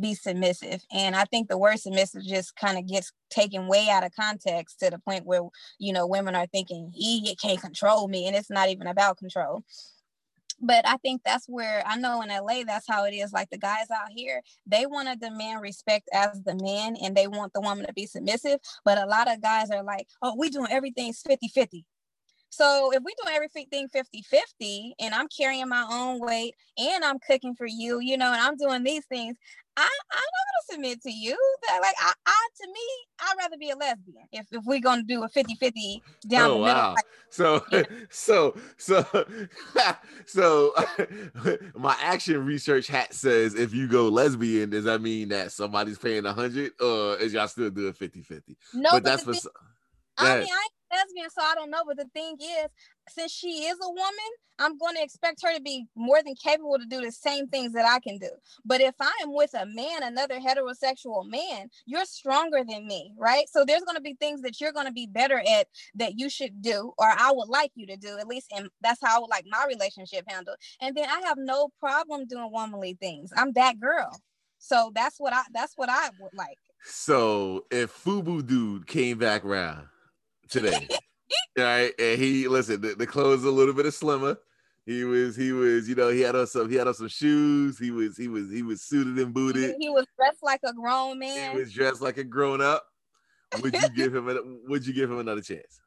[0.00, 0.84] be submissive.
[0.92, 4.80] And I think the word submissive just kind of gets taken way out of context
[4.80, 5.42] to the point where,
[5.78, 8.26] you know, women are thinking, he can't control me.
[8.26, 9.62] And it's not even about control.
[10.60, 13.32] But I think that's where I know in LA, that's how it is.
[13.32, 17.26] Like the guys out here, they want to demand respect as the man and they
[17.26, 18.58] want the woman to be submissive.
[18.84, 21.84] But a lot of guys are like, oh, we doing everything's 50 50.
[22.56, 27.18] So if we do everything 50 50 and I'm carrying my own weight and I'm
[27.18, 29.36] cooking for you, you know, and I'm doing these things,
[29.76, 31.36] I, I'm not gonna submit to you.
[31.68, 32.80] That like I, I to me,
[33.20, 36.64] I'd rather be a lesbian if, if we're gonna do a 50-50 down oh, the
[36.64, 36.64] middle.
[36.64, 36.94] Wow.
[36.94, 37.62] Like, so,
[38.08, 39.26] so so
[40.24, 40.74] so
[41.74, 46.24] my action research hat says if you go lesbian, does that mean that somebody's paying
[46.24, 48.56] a hundred or is y'all still doing 50-50?
[48.72, 49.34] No, but, but that's for
[50.16, 51.82] I mean I lesbian, so I don't know.
[51.86, 52.68] But the thing is,
[53.08, 56.78] since she is a woman, I'm going to expect her to be more than capable
[56.78, 58.30] to do the same things that I can do.
[58.64, 63.48] But if I am with a man, another heterosexual man, you're stronger than me, right?
[63.50, 66.30] So there's going to be things that you're going to be better at that you
[66.30, 68.52] should do, or I would like you to do, at least.
[68.56, 70.56] And that's how I would like my relationship handled.
[70.80, 73.30] And then I have no problem doing womanly things.
[73.36, 74.10] I'm that girl.
[74.58, 76.58] So that's what I that's what I would like.
[76.82, 79.88] So if Fubu dude came back around
[80.48, 80.88] today.
[81.58, 81.92] right?
[81.98, 82.80] and he listen.
[82.80, 84.38] The, the clothes a little bit of slimmer.
[84.86, 87.76] He was, he was, you know, he had on some, he had on some shoes.
[87.76, 89.74] He was, he was, he was suited and booted.
[89.80, 91.50] He was dressed like a grown man.
[91.50, 92.86] He was dressed like a grown up.
[93.62, 94.28] Would you give him?
[94.28, 94.36] A,
[94.68, 95.80] would you give him another chance?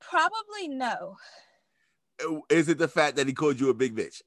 [0.00, 1.16] Probably no.
[2.24, 4.22] Uh, is it the fact that he called you a big bitch?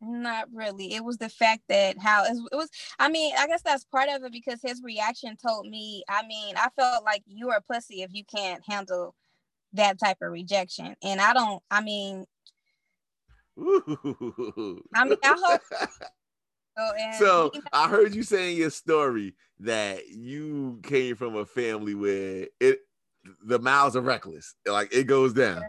[0.00, 0.94] Not really.
[0.94, 2.68] It was the fact that how it was.
[2.98, 6.04] I mean, I guess that's part of it because his reaction told me.
[6.08, 9.14] I mean, I felt like you are a pussy if you can't handle
[9.72, 11.62] that type of rejection, and I don't.
[11.70, 12.26] I mean,
[13.58, 14.82] Ooh.
[14.94, 15.60] I mean, I hope.
[16.78, 22.48] Oh, so I heard you saying your story that you came from a family where
[22.60, 22.80] it
[23.44, 24.54] the mouths are reckless.
[24.66, 25.62] Like it goes down.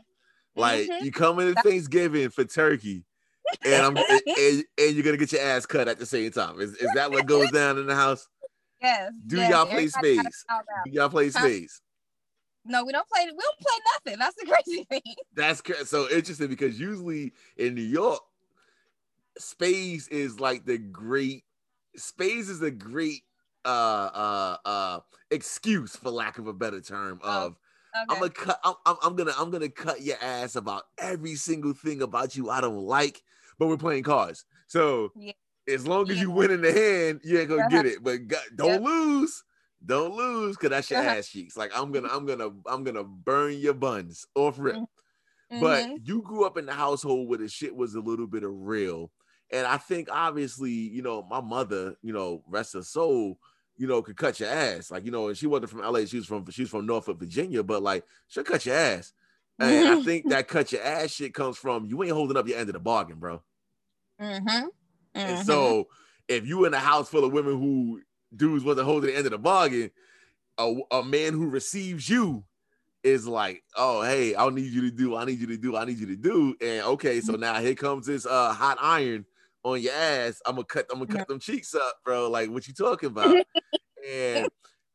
[0.56, 1.06] Like mm-hmm.
[1.06, 3.06] you come into Thanksgiving for turkey
[3.66, 6.60] and I'm and, and, you're gonna get your ass cut at the same time.
[6.60, 8.28] Is, is that what goes down in the house?
[8.82, 9.12] Yes.
[9.26, 10.46] Do yes, y'all play spades?
[10.86, 11.82] Do y'all play spades?
[12.66, 13.26] No, we don't play.
[13.26, 14.20] We don't play nothing.
[14.20, 15.16] That's the crazy thing.
[15.36, 18.22] That's so interesting because usually in New York,
[19.38, 21.44] spades is like the great.
[21.96, 23.24] Spades is a great
[23.66, 23.68] uh
[24.14, 25.00] uh uh
[25.32, 27.56] excuse, for lack of a better term, oh, of
[27.96, 28.06] Okay.
[28.10, 28.60] I'm gonna cut.
[28.64, 29.34] I'm, I'm, gonna.
[29.38, 33.24] I'm gonna cut your ass about every single thing about you I don't like,
[33.58, 34.46] but we're playing cards.
[34.68, 35.34] So Yeah.
[35.68, 36.22] as long as Yeah.
[36.22, 37.68] you win in the hand, you ain't gonna Uh-huh.
[37.68, 38.04] get it.
[38.04, 38.84] But God, don't Yep.
[38.84, 39.44] lose.
[39.86, 41.16] Don't lose, cause that's your Uh-huh.
[41.18, 41.56] ass cheeks.
[41.56, 44.82] Like I'm gonna, I'm gonna, I'm gonna burn your buns off rip.
[45.56, 46.00] But Mhm.
[46.04, 49.12] you grew up in the household where the shit was a little bit of real.
[49.52, 53.40] And I think obviously, you know, my mother, you know, rest her soul,
[53.78, 54.92] you know, could cut your ass.
[54.92, 57.20] Like, you know, and she wasn't from LA, she was from she was from Norfolk,
[57.20, 59.14] Virginia, but like she'll cut your ass.
[59.60, 62.60] And I think that cut your ass shit comes from you ain't holding up your
[62.60, 63.42] end of the bargain, bro.
[64.20, 64.70] Mhm.
[65.16, 65.46] And Mhm.
[65.46, 65.88] so
[66.28, 68.02] if you in a house full of women who
[68.36, 69.92] dudes wasn't holding the end of the bargain,
[70.58, 72.46] a, a man who receives you
[73.04, 75.86] is like, oh hey, I need you to do, I need you to do, I
[75.86, 76.56] need you to do.
[76.62, 79.26] And okay, so now here comes this uh hot iron
[79.64, 80.42] on your ass.
[80.46, 82.30] I'm gonna cut, I'm gonna cut them cheeks up, bro.
[82.30, 83.36] Like what you talking about?
[84.08, 84.50] and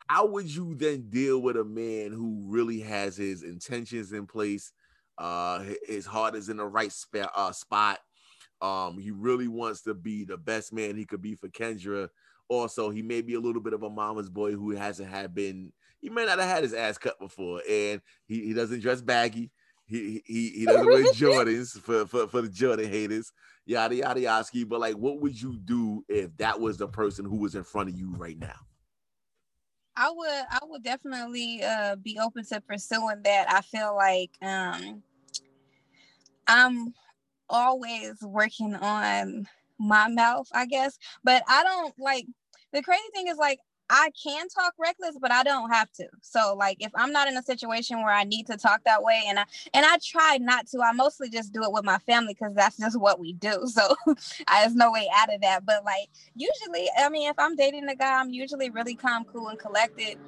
[0.09, 4.73] how would you then deal with a man who really has his intentions in place?
[5.19, 7.99] Uh his heart is in the right spa- uh, spot.
[8.63, 12.09] Um, he really wants to be the best man he could be for Kendra.
[12.49, 15.73] Also, he may be a little bit of a mama's boy who hasn't had been,
[16.01, 19.51] he may not have had his ass cut before, and he, he doesn't dress baggy.
[19.87, 23.33] He he he doesn't wear Jordans for, for, for the Jordan haters,
[23.67, 24.67] yada yada yada.
[24.67, 27.89] But like, what would you do if that was the person who was in front
[27.89, 28.55] of you right now?
[29.97, 33.47] I would I would definitely uh be open to pursuing that.
[33.51, 35.03] I feel like um
[36.47, 36.95] I'm
[37.49, 40.99] always working on my mouth, I guess.
[41.25, 42.27] But I don't like
[42.73, 43.59] the crazy thing is like
[43.95, 46.07] I can talk reckless, but I don't have to.
[46.23, 49.23] So like if I'm not in a situation where I need to talk that way
[49.29, 52.33] and I and I try not to, I mostly just do it with my family
[52.35, 53.67] because that's just what we do.
[53.73, 53.95] So
[54.49, 55.67] I, there's no way out of that.
[55.67, 59.49] But like usually, I mean, if I'm dating a guy, I'm usually really calm, cool,
[59.49, 60.19] and collected.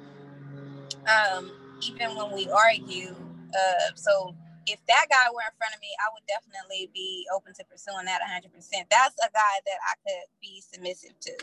[1.07, 1.51] Um,
[1.81, 3.15] even when we argue.
[3.53, 4.35] Uh, so
[4.67, 8.05] if that guy were in front of me, I would definitely be open to pursuing
[8.05, 8.49] that 100%.
[8.89, 11.33] That's a guy that I could be submissive to.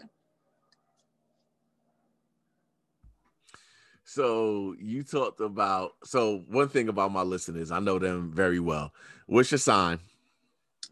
[4.12, 8.92] So you talked about so one thing about my listeners, I know them very well.
[9.24, 10.00] What's your sign?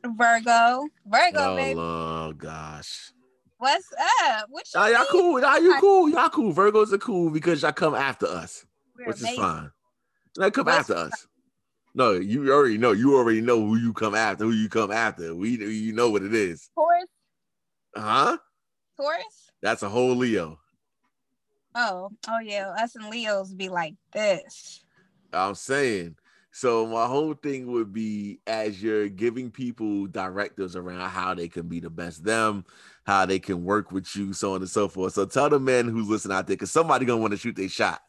[0.02, 1.74] Virgo, Virgo, oh, baby.
[1.74, 3.12] Lord, gosh.
[3.58, 4.46] What's up?
[4.48, 5.38] What you Ah, y'all cool.
[5.38, 6.08] Y'all, you cool.
[6.08, 6.54] Y'all cool.
[6.54, 8.64] Virgos are cool because y'all come after us,
[8.98, 9.70] We're which is fine.
[10.38, 11.26] They come What's- after us.
[11.92, 12.92] No, you already know.
[12.92, 14.44] You already know who you come after.
[14.44, 15.34] Who you come after.
[15.34, 17.08] We, you know what it is, Taurus,
[17.94, 18.38] huh?
[18.96, 19.50] Taurus.
[19.60, 20.59] That's a whole Leo.
[21.74, 22.74] Oh, oh yeah.
[22.78, 24.84] Us and Leos be like this.
[25.32, 26.16] I'm saying.
[26.52, 31.68] So my whole thing would be as you're giving people directives around how they can
[31.68, 32.64] be the best them,
[33.04, 35.12] how they can work with you, so on and so forth.
[35.12, 37.68] So tell the men who's listening out there, because somebody gonna want to shoot their
[37.68, 38.00] shot.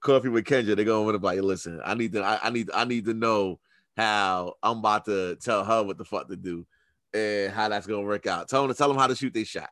[0.00, 2.68] Coffee with Kendra, they're gonna want to like, listen, I need to, I, I need,
[2.74, 3.60] I need to know
[3.96, 6.66] how I'm about to tell her what the fuck to do
[7.14, 8.48] and how that's gonna work out.
[8.48, 9.70] Tell them, tell them how to shoot their shot.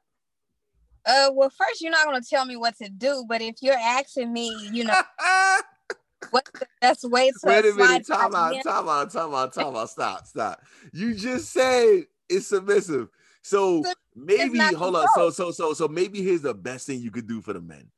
[1.05, 4.33] Uh, well, first you're not gonna tell me what to do, but if you're asking
[4.33, 4.95] me, you know,
[6.31, 9.77] what's the best way to Wait a minute, time out, time out, time out, time
[9.77, 9.91] out.
[9.91, 10.63] Stop, stop.
[10.93, 13.09] You just said it's submissive.
[13.43, 15.09] So Sub- maybe hold on.
[15.15, 17.91] So so so so maybe here's the best thing you could do for the men.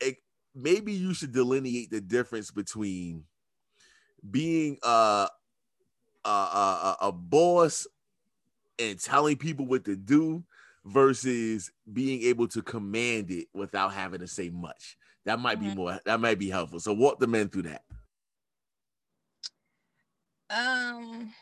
[0.00, 0.22] It-
[0.54, 3.24] maybe you should delineate the difference between
[4.30, 5.28] being a
[6.24, 7.86] a, a, a boss
[8.78, 10.42] and telling people what to do
[10.84, 14.96] versus being able to command it without having to say much.
[15.24, 15.76] That might be Mhm.
[15.76, 16.00] more.
[16.04, 16.80] That might be helpful.
[16.80, 17.84] So walk the men through that.
[20.50, 21.34] Um,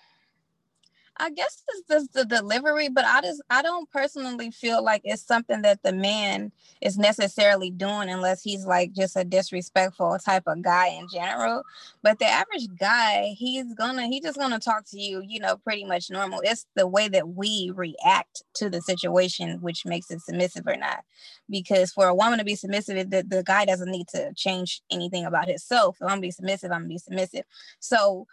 [1.23, 5.23] I guess it's just the delivery, but I just I don't personally feel like it's
[5.23, 10.63] something that the man is necessarily doing unless he's like just a disrespectful type of
[10.63, 11.63] guy in general.
[12.03, 15.85] But the average guy, he's gonna he just gonna talk to you, you know, pretty
[15.85, 16.41] much normal.
[16.43, 21.05] It's the way that we react to the situation which makes it submissive or not.
[21.49, 25.25] Because for a woman to be submissive, the, the guy doesn't need to change anything
[25.25, 25.99] about himself.
[26.01, 27.45] If I'm gonna be submissive, I'm gonna be submissive.
[27.79, 28.27] So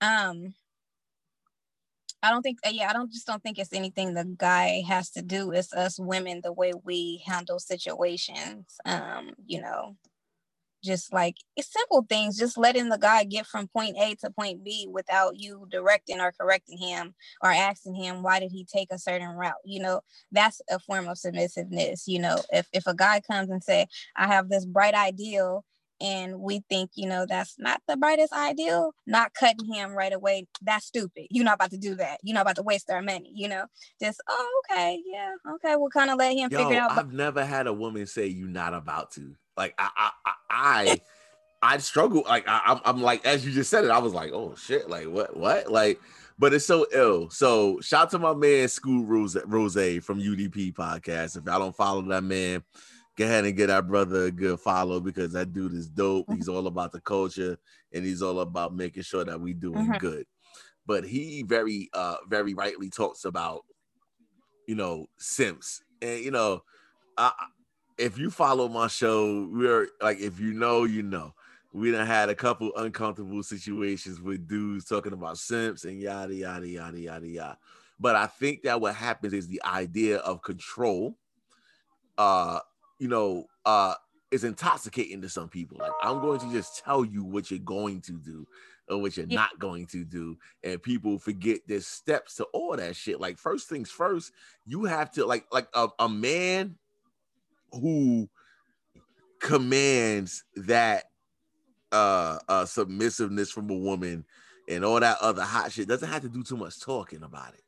[0.00, 0.54] um
[2.22, 5.10] I don't think, uh, yeah, I don't just don't think it's anything the guy has
[5.10, 5.50] to do.
[5.50, 8.76] It's us women, the way we handle situations.
[8.84, 9.96] Um, you know,
[10.84, 14.64] just like it's simple things, just letting the guy get from point A to point
[14.64, 18.98] B without you directing or correcting him or asking him why did he take a
[18.98, 19.54] certain route.
[19.64, 20.00] You know,
[20.32, 22.04] that's a form of submissiveness.
[22.06, 25.64] You know, if if a guy comes and say, I have this bright ideal
[26.02, 30.46] and we think, you know, that's not the brightest ideal, not cutting him right away,
[30.60, 31.28] that's stupid.
[31.30, 32.18] You're not about to do that.
[32.22, 33.66] You're not about to waste our money, you know.
[34.02, 36.98] Just, oh, okay, yeah, okay, we'll kind of let him Yo, figure it out.
[36.98, 39.36] I've never had a woman say you're not about to.
[39.56, 41.00] Like I I I I,
[41.62, 42.24] I struggle.
[42.26, 44.90] Like I, I'm I'm like as you just said it, I was like, oh shit,
[44.90, 46.00] like what what like.
[46.38, 47.30] but it's so ill.
[47.30, 51.36] So shout out to my man School Rose Rose from UDP podcast.
[51.36, 52.64] If y'all don't follow that man,
[53.16, 56.26] go ahead and get our brother a good follow because that dude is dope.
[56.32, 57.58] He's all about the culture
[57.92, 59.98] and he's all about making sure that we doing mm-hmm.
[59.98, 60.26] good.
[60.86, 63.64] But he very uh very rightly talks about
[64.66, 66.62] you know simps and you know
[67.16, 67.32] I,
[67.98, 71.34] if you follow my show, we're like if you know, you know.
[71.74, 76.68] We done had a couple uncomfortable situations with dudes talking about simps and yada yada
[76.68, 77.58] yada yada yada.
[77.98, 81.16] But I think that what happens is the idea of control
[82.18, 82.58] uh
[83.02, 83.94] you know, uh,
[84.30, 85.76] is intoxicating to some people.
[85.80, 88.46] Like, I'm going to just tell you what you're going to do
[88.88, 89.40] or what you're yeah.
[89.40, 90.38] not going to do.
[90.62, 93.20] And people forget there's steps to all that shit.
[93.20, 94.30] Like, first things first,
[94.66, 96.76] you have to, like, like a, a man
[97.72, 98.28] who
[99.40, 101.06] commands that
[101.90, 104.24] uh, uh submissiveness from a woman
[104.68, 107.64] and all that other hot shit doesn't have to do too much talking about it.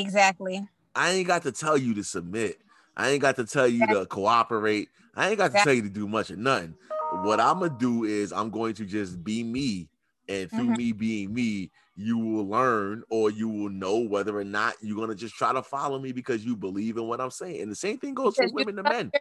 [0.00, 0.68] Exactly.
[0.94, 2.60] I ain't got to tell you to submit.
[2.96, 4.88] I ain't got to tell you to cooperate.
[5.14, 6.74] I ain't got to tell you to do much of nothing.
[7.22, 9.88] What I'm gonna do is I'm going to just be me,
[10.28, 10.76] and through mm-hmm.
[10.76, 15.14] me being me, you will learn or you will know whether or not you're gonna
[15.14, 17.62] just try to follow me because you believe in what I'm saying.
[17.62, 19.12] And the same thing goes for women to men.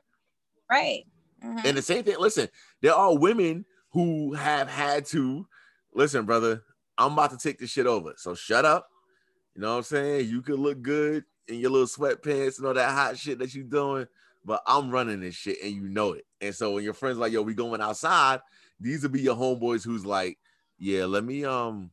[0.69, 1.03] Right.
[1.43, 1.67] Mm-hmm.
[1.67, 2.49] And the same thing, listen,
[2.81, 5.47] there are women who have had to
[5.93, 6.63] listen, brother.
[6.97, 8.13] I'm about to take this shit over.
[8.17, 8.89] So shut up.
[9.53, 10.29] You know what I'm saying?
[10.29, 13.63] You could look good in your little sweatpants and all that hot shit that you
[13.63, 14.07] doing,
[14.43, 16.25] but I'm running this shit and you know it.
[16.41, 18.41] And so when your friends like, yo, we going outside,
[18.79, 20.37] these will be your homeboys who's like,
[20.77, 21.91] yeah, let me um,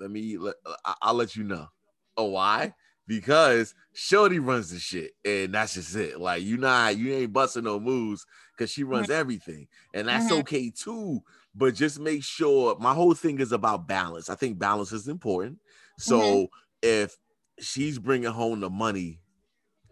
[0.00, 1.68] let me let I- will let you know.
[2.16, 2.74] Oh, why?
[3.06, 6.20] Because Shorty runs the shit, and that's just it.
[6.20, 8.24] Like you not, you ain't busting no moves
[8.56, 9.20] because she runs mm-hmm.
[9.20, 10.40] everything, and that's mm-hmm.
[10.40, 11.22] okay too.
[11.54, 12.76] But just make sure.
[12.78, 14.30] My whole thing is about balance.
[14.30, 15.58] I think balance is important.
[15.98, 16.44] So mm-hmm.
[16.82, 17.18] if
[17.58, 19.20] she's bringing home the money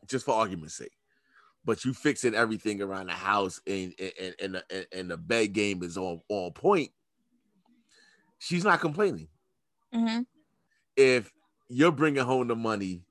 [0.06, 0.92] just for argument's sake
[1.64, 5.82] but you fixing everything around the house and and and the, and the bed game
[5.82, 6.90] is on on point
[8.38, 9.28] she's not complaining
[9.94, 10.22] mm-hmm.
[10.96, 11.30] if
[11.68, 13.02] you're bringing home the money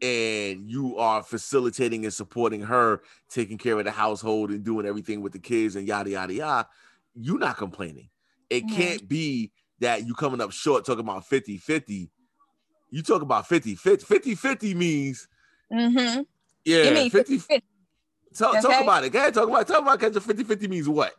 [0.00, 5.22] and you are facilitating and supporting her taking care of the household and doing everything
[5.22, 6.68] with the kids and yada yada yada
[7.14, 8.08] you're not complaining
[8.50, 8.76] it mm-hmm.
[8.76, 12.10] can't be that you coming up short talking about 50 50
[12.90, 15.28] you talk about 50 50 50, 50 means
[15.72, 16.22] mm-hmm.
[16.64, 17.66] yeah 50, 50, 50.
[18.34, 18.60] Talk, okay.
[18.60, 21.14] talk about it go ahead talk about talk about because 50 50 means what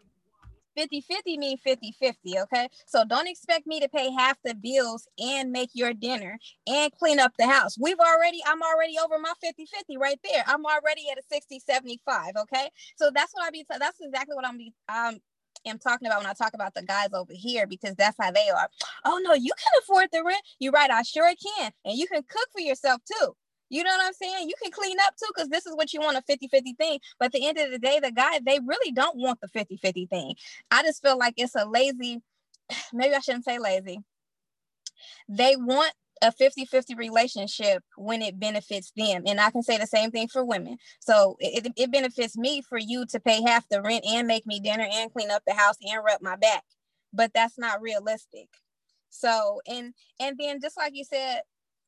[0.75, 5.07] 50 50 mean 50 50 okay so don't expect me to pay half the bills
[5.17, 9.33] and make your dinner and clean up the house we've already i'm already over my
[9.41, 13.51] 50 50 right there i'm already at a 60 75 okay so that's what i
[13.51, 15.19] be that's exactly what i'm be um
[15.65, 18.49] am talking about when I talk about the guys over here because that's how they
[18.49, 18.69] are.
[19.05, 20.41] Oh no, you can afford the rent.
[20.59, 21.71] You're right, I sure can.
[21.85, 23.35] And you can cook for yourself too.
[23.69, 24.49] You know what I'm saying?
[24.49, 26.99] You can clean up too because this is what you want a 50 50 thing.
[27.19, 29.77] But at the end of the day, the guy, they really don't want the 50
[29.77, 30.35] 50 thing.
[30.71, 32.21] I just feel like it's a lazy,
[32.93, 33.99] maybe I shouldn't say lazy.
[35.27, 39.23] They want a 50-50 relationship when it benefits them.
[39.25, 40.77] And i can say the same thing for women.
[40.99, 44.59] So it, it benefits me for you to pay half the rent and make me
[44.59, 46.63] dinner and clean up the house and rub my back.
[47.13, 48.47] But that's not realistic.
[49.09, 51.41] So and and then just like you said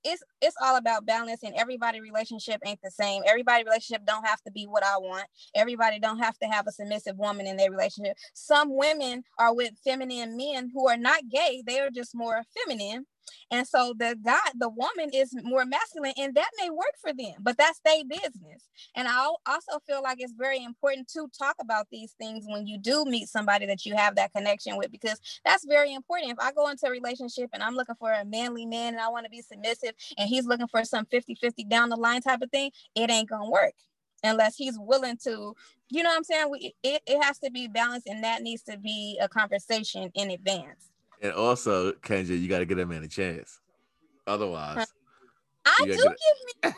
[0.04, 3.22] it's it's all about balance and everybody relationship ain't the same.
[3.28, 5.26] Everybody relationship don't have to be what i want.
[5.56, 8.18] Everybody don't have to have a submissive woman in their relationship.
[8.34, 11.64] Some women are with feminine men who are not gay.
[11.66, 13.06] They are just more feminine
[13.52, 17.34] and so the guy, the woman is more masculine, and that may work for them,
[17.40, 18.70] but that's their business.
[18.96, 22.78] And I also feel like it's very important to talk about these things when you
[22.78, 26.32] do meet somebody that you have that connection with, because that's very important.
[26.32, 29.10] If I go into a relationship and I'm looking for a manly man and I
[29.10, 32.42] want to be submissive, and he's looking for some 50 50 down the line type
[32.42, 33.74] of thing, it ain't gonna work
[34.24, 35.56] unless he's willing to
[35.90, 38.62] you know what i'm saying we, it, it has to be balanced and that needs
[38.62, 43.04] to be a conversation in advance and also, Kendra, you got to give that man
[43.04, 43.60] a chance.
[44.26, 44.88] Otherwise,
[45.66, 46.16] I do give
[46.64, 46.72] me.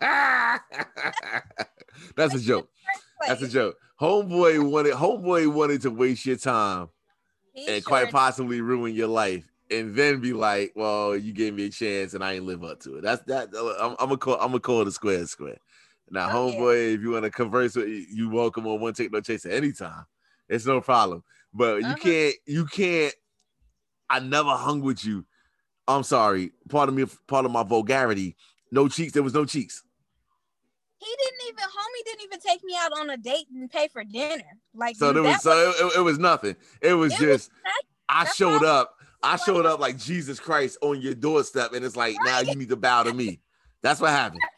[2.16, 2.68] That's a joke.
[3.26, 3.76] That's a joke.
[4.00, 6.88] Homeboy wanted homeboy wanted to waste your time
[7.52, 11.54] he and sure quite possibly ruin your life, and then be like, "Well, you gave
[11.54, 13.48] me a chance, and I ain't live up to it." That's that.
[13.80, 14.34] I'm, I'm gonna call.
[14.34, 15.58] I'm gonna call it a square square.
[16.10, 19.20] Now, oh, homeboy, if you want to converse with you, welcome on one take no
[19.20, 20.06] chase at any time.
[20.48, 21.22] It's no problem.
[21.52, 21.88] But uh-huh.
[21.88, 22.34] you can't.
[22.46, 23.14] You can't
[24.10, 25.24] I never hung with you.
[25.86, 26.52] I'm sorry.
[26.68, 28.36] Part of me, part of my vulgarity.
[28.70, 29.12] No cheeks.
[29.12, 29.82] There was no cheeks.
[30.98, 34.02] He didn't even, homie didn't even take me out on a date and pay for
[34.02, 34.42] dinner.
[34.74, 36.56] Like so, there was, so it, it, was nothing.
[36.82, 37.50] It was it just was
[38.08, 38.94] I showed up.
[39.22, 42.44] I showed up like Jesus Christ on your doorstep, and it's like right.
[42.44, 43.40] now you need to bow to me.
[43.82, 44.42] That's what happened.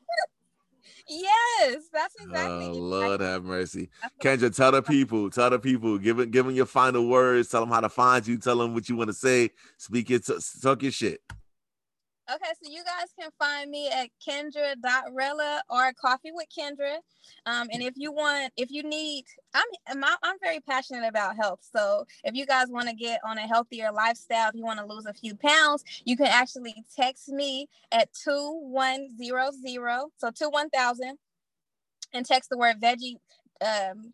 [1.60, 2.66] Yes, that's exactly.
[2.66, 3.90] Oh, Lord have mercy.
[4.20, 7.60] Kendra, tell the people, tell the people, give it, give them your final words, tell
[7.60, 10.26] them how to find you, tell them what you want to say, speak it,
[10.62, 11.20] talk your shit.
[12.32, 16.98] Okay, so you guys can find me at Kendra.rella or Coffee with Kendra.
[17.44, 19.64] Um, and if you want, if you need, I'm
[20.22, 21.58] I'm very passionate about health.
[21.74, 24.86] So if you guys want to get on a healthier lifestyle, if you want to
[24.86, 31.18] lose a few pounds, you can actually text me at 2100, so 21000,
[32.12, 33.16] and text the word veggie.
[33.64, 34.12] Um,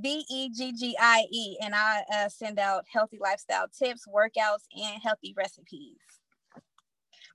[0.00, 4.64] B E G G I E, and I uh, send out healthy lifestyle tips, workouts,
[4.76, 5.98] and healthy recipes.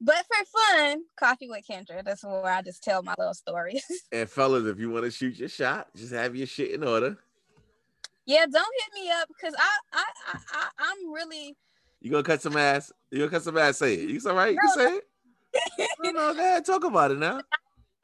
[0.01, 2.03] But for fun, coffee with Kendra.
[2.03, 3.85] That's where I just tell my little stories.
[4.11, 7.17] And fellas, if you want to shoot your shot, just have your shit in order.
[8.25, 10.03] Yeah, don't hit me up because I, I,
[10.33, 11.57] I, I, am really.
[11.99, 12.91] You gonna cut some ass?
[13.11, 13.77] You gonna cut some ass?
[13.77, 14.09] Say it.
[14.09, 14.55] You all right?
[14.55, 15.89] You no, can say it.
[16.03, 16.65] no, no, ahead.
[16.65, 17.41] Talk about it now.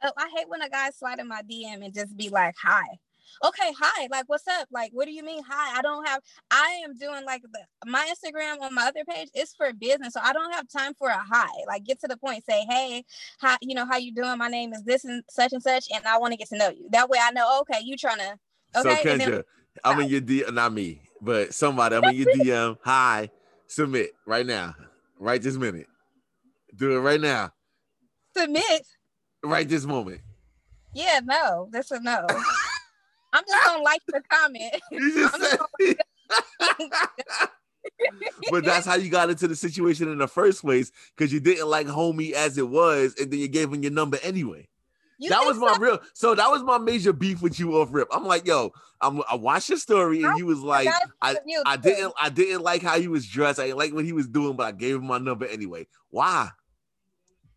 [0.01, 2.99] I, I hate when a guy slide in my DM and just be like, "Hi."
[3.43, 4.67] okay, hi, like what's up?
[4.71, 5.77] Like, what do you mean hi?
[5.77, 6.21] I don't have
[6.51, 10.13] I am doing like the my Instagram on my other page is for business.
[10.13, 11.49] So I don't have time for a hi.
[11.67, 13.03] Like get to the point, say, hey,
[13.39, 14.37] hi, you know, how you doing?
[14.37, 16.69] My name is this and such and such, and I want to get to know
[16.69, 16.87] you.
[16.91, 18.37] That way I know, okay, you trying to
[18.77, 19.03] okay.
[19.03, 19.43] So Kendra, then,
[19.83, 22.77] I'm in your DM, not me, but somebody, I'm in your DM.
[22.83, 23.29] Hi,
[23.67, 24.75] submit right now,
[25.19, 25.87] right this minute.
[26.75, 27.51] Do it right now.
[28.35, 28.85] Submit.
[29.45, 30.21] Right this moment.
[30.93, 32.25] Yeah, no, that's a no.
[33.33, 34.81] I'm just gonna like the comment.
[34.91, 35.57] Just
[38.51, 41.67] but that's how you got into the situation in the first place because you didn't
[41.67, 44.67] like homie as it was, and then you gave him your number anyway.
[45.17, 45.79] You that was my so?
[45.79, 45.99] real.
[46.13, 48.07] So that was my major beef with you off rip.
[48.11, 50.89] I'm like, yo, I'm, I watched your story, and you was like,
[51.21, 53.59] I, I didn't, I didn't like how he was dressed.
[53.59, 55.87] I didn't like what he was doing, but I gave him my number anyway.
[56.09, 56.49] Why?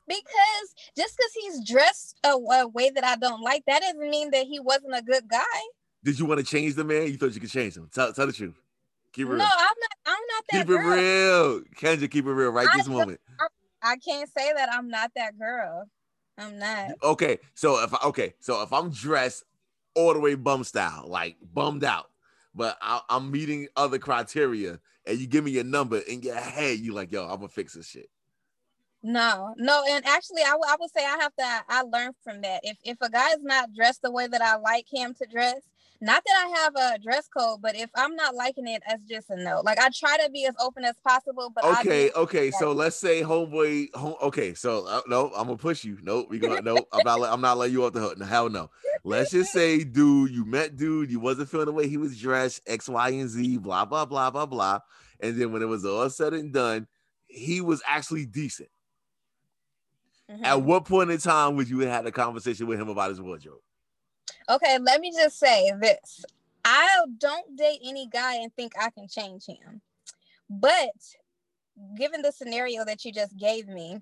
[0.09, 4.31] Because just because he's dressed a, a, way that I don't like, that doesn't mean
[4.31, 5.45] that he wasn't a good guy.
[6.03, 7.07] Did you want to change the man?
[7.07, 7.91] You thought you could change him?
[7.93, 8.61] Tell, tell the truth.
[9.13, 9.39] Keep it real.
[9.39, 9.91] No, I'm not.
[10.07, 10.59] I'm not that.
[10.59, 10.93] Keep girl.
[10.93, 12.11] it real, Kendra.
[12.11, 13.21] Keep it real right I, this moment.
[13.41, 15.89] I, I can't say that I'm not that girl.
[16.39, 16.93] I'm not.
[17.03, 19.45] Okay, so if I, okay, so if I'm dressed
[19.95, 22.11] all the way bum style, like bummed out,
[22.55, 26.79] but I, am meeting other criteria, and you give me your number in your head,
[26.79, 28.09] you like, yo, I'm gonna fix this shit.
[29.03, 31.65] No, no, and actually, I, w- I would say I have to.
[31.69, 32.61] I learned from that.
[32.65, 35.61] If if a guy's not dressed the way that I like him to dress,
[36.01, 39.31] not that I have a dress code, but if I'm not liking it, that's just
[39.31, 39.63] a no.
[39.65, 42.51] Like I try to be as open as possible, but okay, okay.
[42.51, 43.95] So let's say homeboy.
[43.95, 45.99] Home, okay, so uh, no, I'm gonna push you.
[46.03, 46.89] Nope, we gonna nope.
[46.93, 47.23] I'm not.
[47.23, 48.19] I'm not letting you off the hook.
[48.19, 48.69] No, hell no.
[49.05, 52.63] Let's just say, dude, you met dude, you wasn't feeling the way he was dressed,
[52.67, 54.81] X, Y, and Z, blah blah blah blah blah,
[55.21, 56.89] and then when it was all said and done,
[57.29, 58.69] he was actually decent
[60.31, 60.45] Mm-hmm.
[60.45, 63.21] At what point in time would you have had a conversation with him about his
[63.21, 63.61] wardrobe?
[64.49, 66.25] Okay, let me just say this.
[66.65, 69.81] I don't date any guy and think I can change him.
[70.51, 70.93] But
[71.97, 74.01] given the scenario that you just gave me,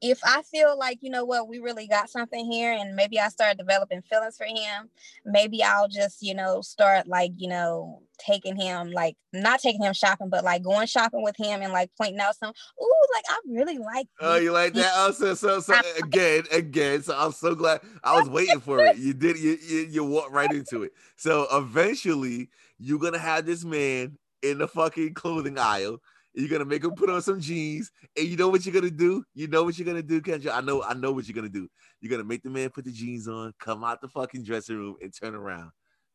[0.00, 3.28] if I feel like, you know what, we really got something here and maybe I
[3.28, 4.90] start developing feelings for him,
[5.24, 9.92] maybe I'll just, you know, start like, you know, taking him, like not taking him
[9.92, 13.40] shopping, but like going shopping with him and like pointing out some, ooh, like I
[13.48, 14.92] really like Oh, you like that?
[14.94, 17.02] Oh, so, so, so again, again.
[17.02, 18.98] So I'm so glad I was waiting for it.
[18.98, 20.92] You did, you, you, you walked right into it.
[21.16, 26.00] So eventually you're going to have this man in the fucking clothing aisle
[26.42, 29.24] you're gonna make him put on some jeans, and you know what you're gonna do.
[29.34, 30.54] You know what you're gonna do, Kendra.
[30.54, 30.82] I know.
[30.82, 31.68] I know what you're gonna do.
[32.00, 34.96] You're gonna make the man put the jeans on, come out the fucking dressing room,
[35.02, 35.70] and turn around.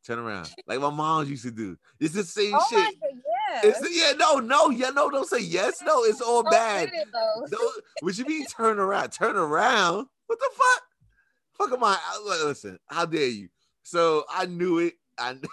[0.06, 1.76] Turn around, like my mom used to do.
[1.98, 2.78] It's the same oh shit.
[2.78, 3.60] God, yeah.
[3.64, 5.80] It's, yeah, no, no, yeah, no, don't say yes.
[5.82, 6.90] No, it's all oh, bad.
[7.14, 7.58] no,
[8.00, 9.10] what you mean turn around?
[9.10, 10.06] Turn around?
[10.26, 10.82] What the fuck?
[11.56, 11.98] Fuck am I?
[12.44, 13.48] Listen, how dare you?
[13.82, 14.94] So I knew it.
[15.16, 15.36] I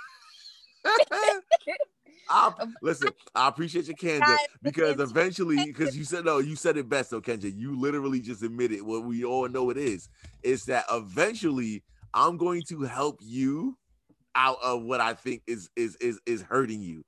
[2.30, 2.52] I,
[2.82, 7.12] listen, I appreciate your candor because eventually, because you said no, you said it best,
[7.12, 7.54] though, Kendra.
[7.54, 10.10] You literally just admitted what we all know it is.
[10.44, 13.78] Is that eventually I'm going to help you
[14.36, 17.04] out of what I think is is is is hurting you.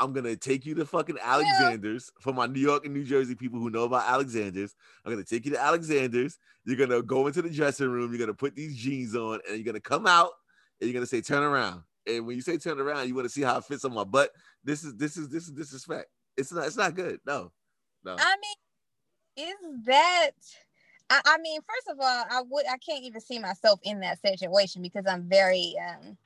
[0.00, 3.58] I'm gonna take you to fucking Alexander's for my New York and New Jersey people
[3.58, 4.74] who know about Alexander's.
[5.04, 6.38] I'm gonna take you to Alexander's.
[6.64, 8.12] You're gonna go into the dressing room.
[8.12, 10.30] You're gonna put these jeans on, and you're gonna come out,
[10.80, 13.32] and you're gonna say, "Turn around." And when you say turn around, you want to
[13.32, 14.30] see how it fits on my butt.
[14.64, 16.06] This is this is this is disrespect.
[16.36, 17.20] It's not it's not good.
[17.26, 17.52] No,
[18.04, 18.16] no.
[18.18, 20.30] I mean, is that?
[21.10, 24.20] I, I mean, first of all, I would I can't even see myself in that
[24.22, 26.16] situation because I'm very um,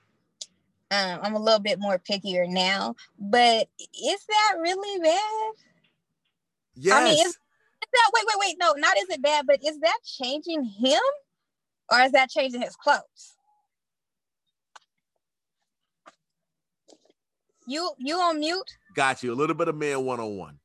[0.90, 2.94] um I'm a little bit more pickier now.
[3.18, 5.52] But is that really bad?
[6.74, 6.94] Yes.
[6.94, 7.36] I mean, is, is
[7.92, 8.56] that wait, wait, wait?
[8.60, 11.00] No, not is it bad, but is that changing him,
[11.90, 13.34] or is that changing his clothes?
[17.66, 18.70] You you on mute?
[18.94, 19.32] Got you.
[19.32, 20.58] A little bit of man one on one.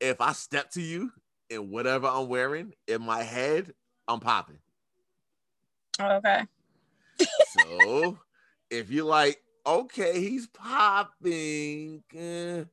[0.00, 1.12] If I step to you
[1.48, 3.72] in whatever I'm wearing in my head,
[4.08, 4.58] I'm popping.
[6.00, 6.42] Okay.
[7.18, 8.18] so
[8.70, 12.64] if you're like, okay, he's popping, eh,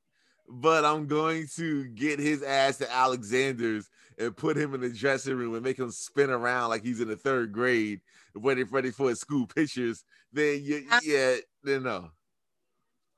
[0.47, 5.35] but I'm going to get his ass to Alexander's and put him in the dressing
[5.35, 8.01] room and make him spin around like he's in the third grade,
[8.33, 12.09] waiting ready for his school pictures, then you, yeah, then no.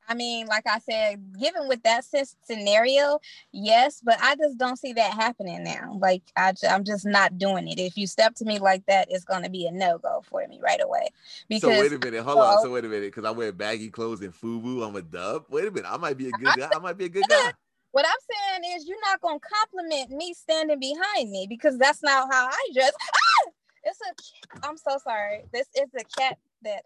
[0.09, 2.03] I mean, like I said, given with that
[2.43, 3.19] scenario,
[3.51, 5.97] yes, but I just don't see that happening now.
[5.99, 7.79] Like I, I'm just not doing it.
[7.79, 10.45] If you step to me like that, it's going to be a no go for
[10.47, 11.09] me right away.
[11.47, 12.63] Because so wait a minute, hold well, on.
[12.63, 15.45] So wait a minute, because I wear baggy clothes and FUBU, I'm a dub.
[15.49, 16.69] Wait a minute, I might be a good guy.
[16.73, 17.51] I might be a good guy.
[17.91, 22.03] What I'm saying is, you're not going to compliment me standing behind me because that's
[22.03, 22.91] not how I dress.
[23.01, 23.51] Ah!
[23.83, 24.67] It's a.
[24.67, 25.45] I'm so sorry.
[25.51, 26.83] This is a cat that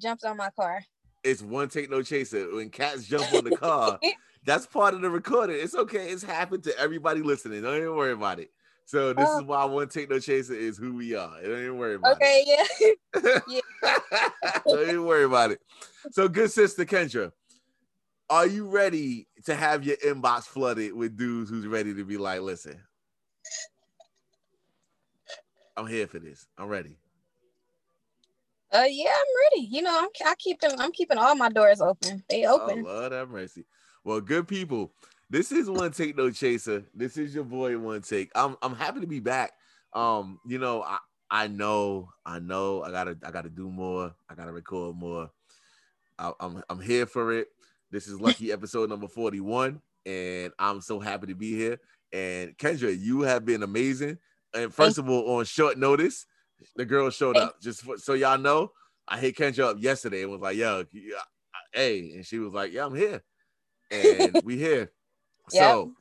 [0.00, 0.84] jumped on my car
[1.24, 2.54] it's one take no chaser.
[2.54, 3.98] When cats jump on the car,
[4.44, 5.56] that's part of the recording.
[5.58, 6.10] It's okay.
[6.10, 7.62] It's happened to everybody listening.
[7.62, 8.50] Don't even worry about it.
[8.84, 9.38] So this oh.
[9.38, 11.40] is why one take no chaser is who we are.
[11.42, 12.98] Don't even worry about okay, it.
[13.16, 13.60] Okay, yeah.
[13.82, 14.28] yeah.
[14.66, 15.60] Don't even worry about it.
[16.10, 17.32] So good sister Kendra,
[18.28, 22.40] are you ready to have your inbox flooded with dudes who's ready to be like,
[22.40, 22.80] listen,
[25.76, 26.46] I'm here for this.
[26.58, 26.96] I'm ready.
[28.72, 29.68] Uh, yeah, I'm ready.
[29.70, 30.72] You know, I'm I keep them.
[30.78, 32.22] I'm keeping all my doors open.
[32.30, 32.84] They oh, open.
[32.86, 33.64] Oh, Lord have mercy.
[34.04, 34.92] Well, good people.
[35.28, 36.84] This is one take no chaser.
[36.94, 38.30] This is your boy one take.
[38.34, 39.52] I'm I'm happy to be back.
[39.92, 40.98] Um, you know, I
[41.30, 44.14] I know, I know, I gotta I gotta do more.
[44.28, 45.30] I gotta record more.
[46.18, 47.48] I, I'm I'm here for it.
[47.90, 51.78] This is lucky episode number 41, and I'm so happy to be here.
[52.12, 54.18] And Kendra, you have been amazing.
[54.54, 56.26] And first of all, on short notice,
[56.76, 57.60] the girl showed up.
[57.60, 58.72] Just for, so y'all know,
[59.08, 60.84] I hit Kendra up yesterday and was like, "Yo,
[61.72, 63.22] hey," and she was like, "Yeah, I'm here,"
[63.90, 64.92] and we here.
[65.52, 65.60] Yep.
[65.60, 65.92] So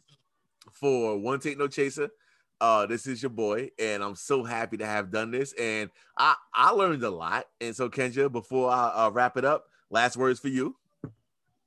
[0.71, 2.09] for one take no chaser,
[2.61, 5.51] uh, this is your boy, and I'm so happy to have done this.
[5.53, 7.47] And I I learned a lot.
[7.59, 10.75] And so Kendra, before I uh, wrap it up, last words for you.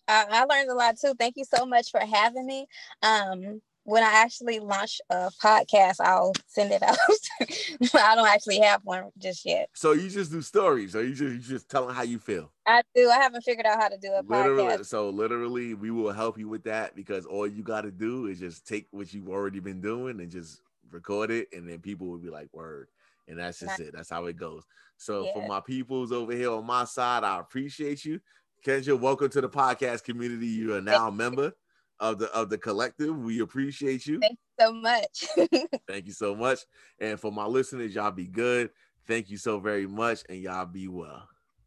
[0.07, 1.15] I, I learned a lot too.
[1.19, 2.67] Thank you so much for having me.
[3.03, 6.97] Um, when I actually launch a podcast, I'll send it out.
[7.95, 9.69] I don't actually have one just yet.
[9.75, 12.51] So you just do stories, or you just you just telling how you feel?
[12.67, 13.11] I do.
[13.11, 14.87] I haven't figured out how to do a literally, podcast.
[14.87, 18.41] So literally, we will help you with that because all you got to do is
[18.41, 20.61] just take what you've already been doing and just
[20.91, 22.89] record it, and then people will be like, "Word,"
[23.29, 23.93] and that's just it.
[23.95, 24.65] That's how it goes.
[24.97, 25.33] So yeah.
[25.35, 28.21] for my peoples over here on my side, I appreciate you.
[28.65, 30.47] Kendra, welcome to the podcast community.
[30.47, 31.53] You are now a member
[32.01, 33.17] of the of the collective.
[33.17, 34.21] We appreciate you.
[34.21, 35.25] Thank you so much.
[35.89, 36.61] Thank you so much.
[36.99, 38.71] And for my listeners, y'all be good.
[39.07, 41.29] Thank you so very much, and y'all be well.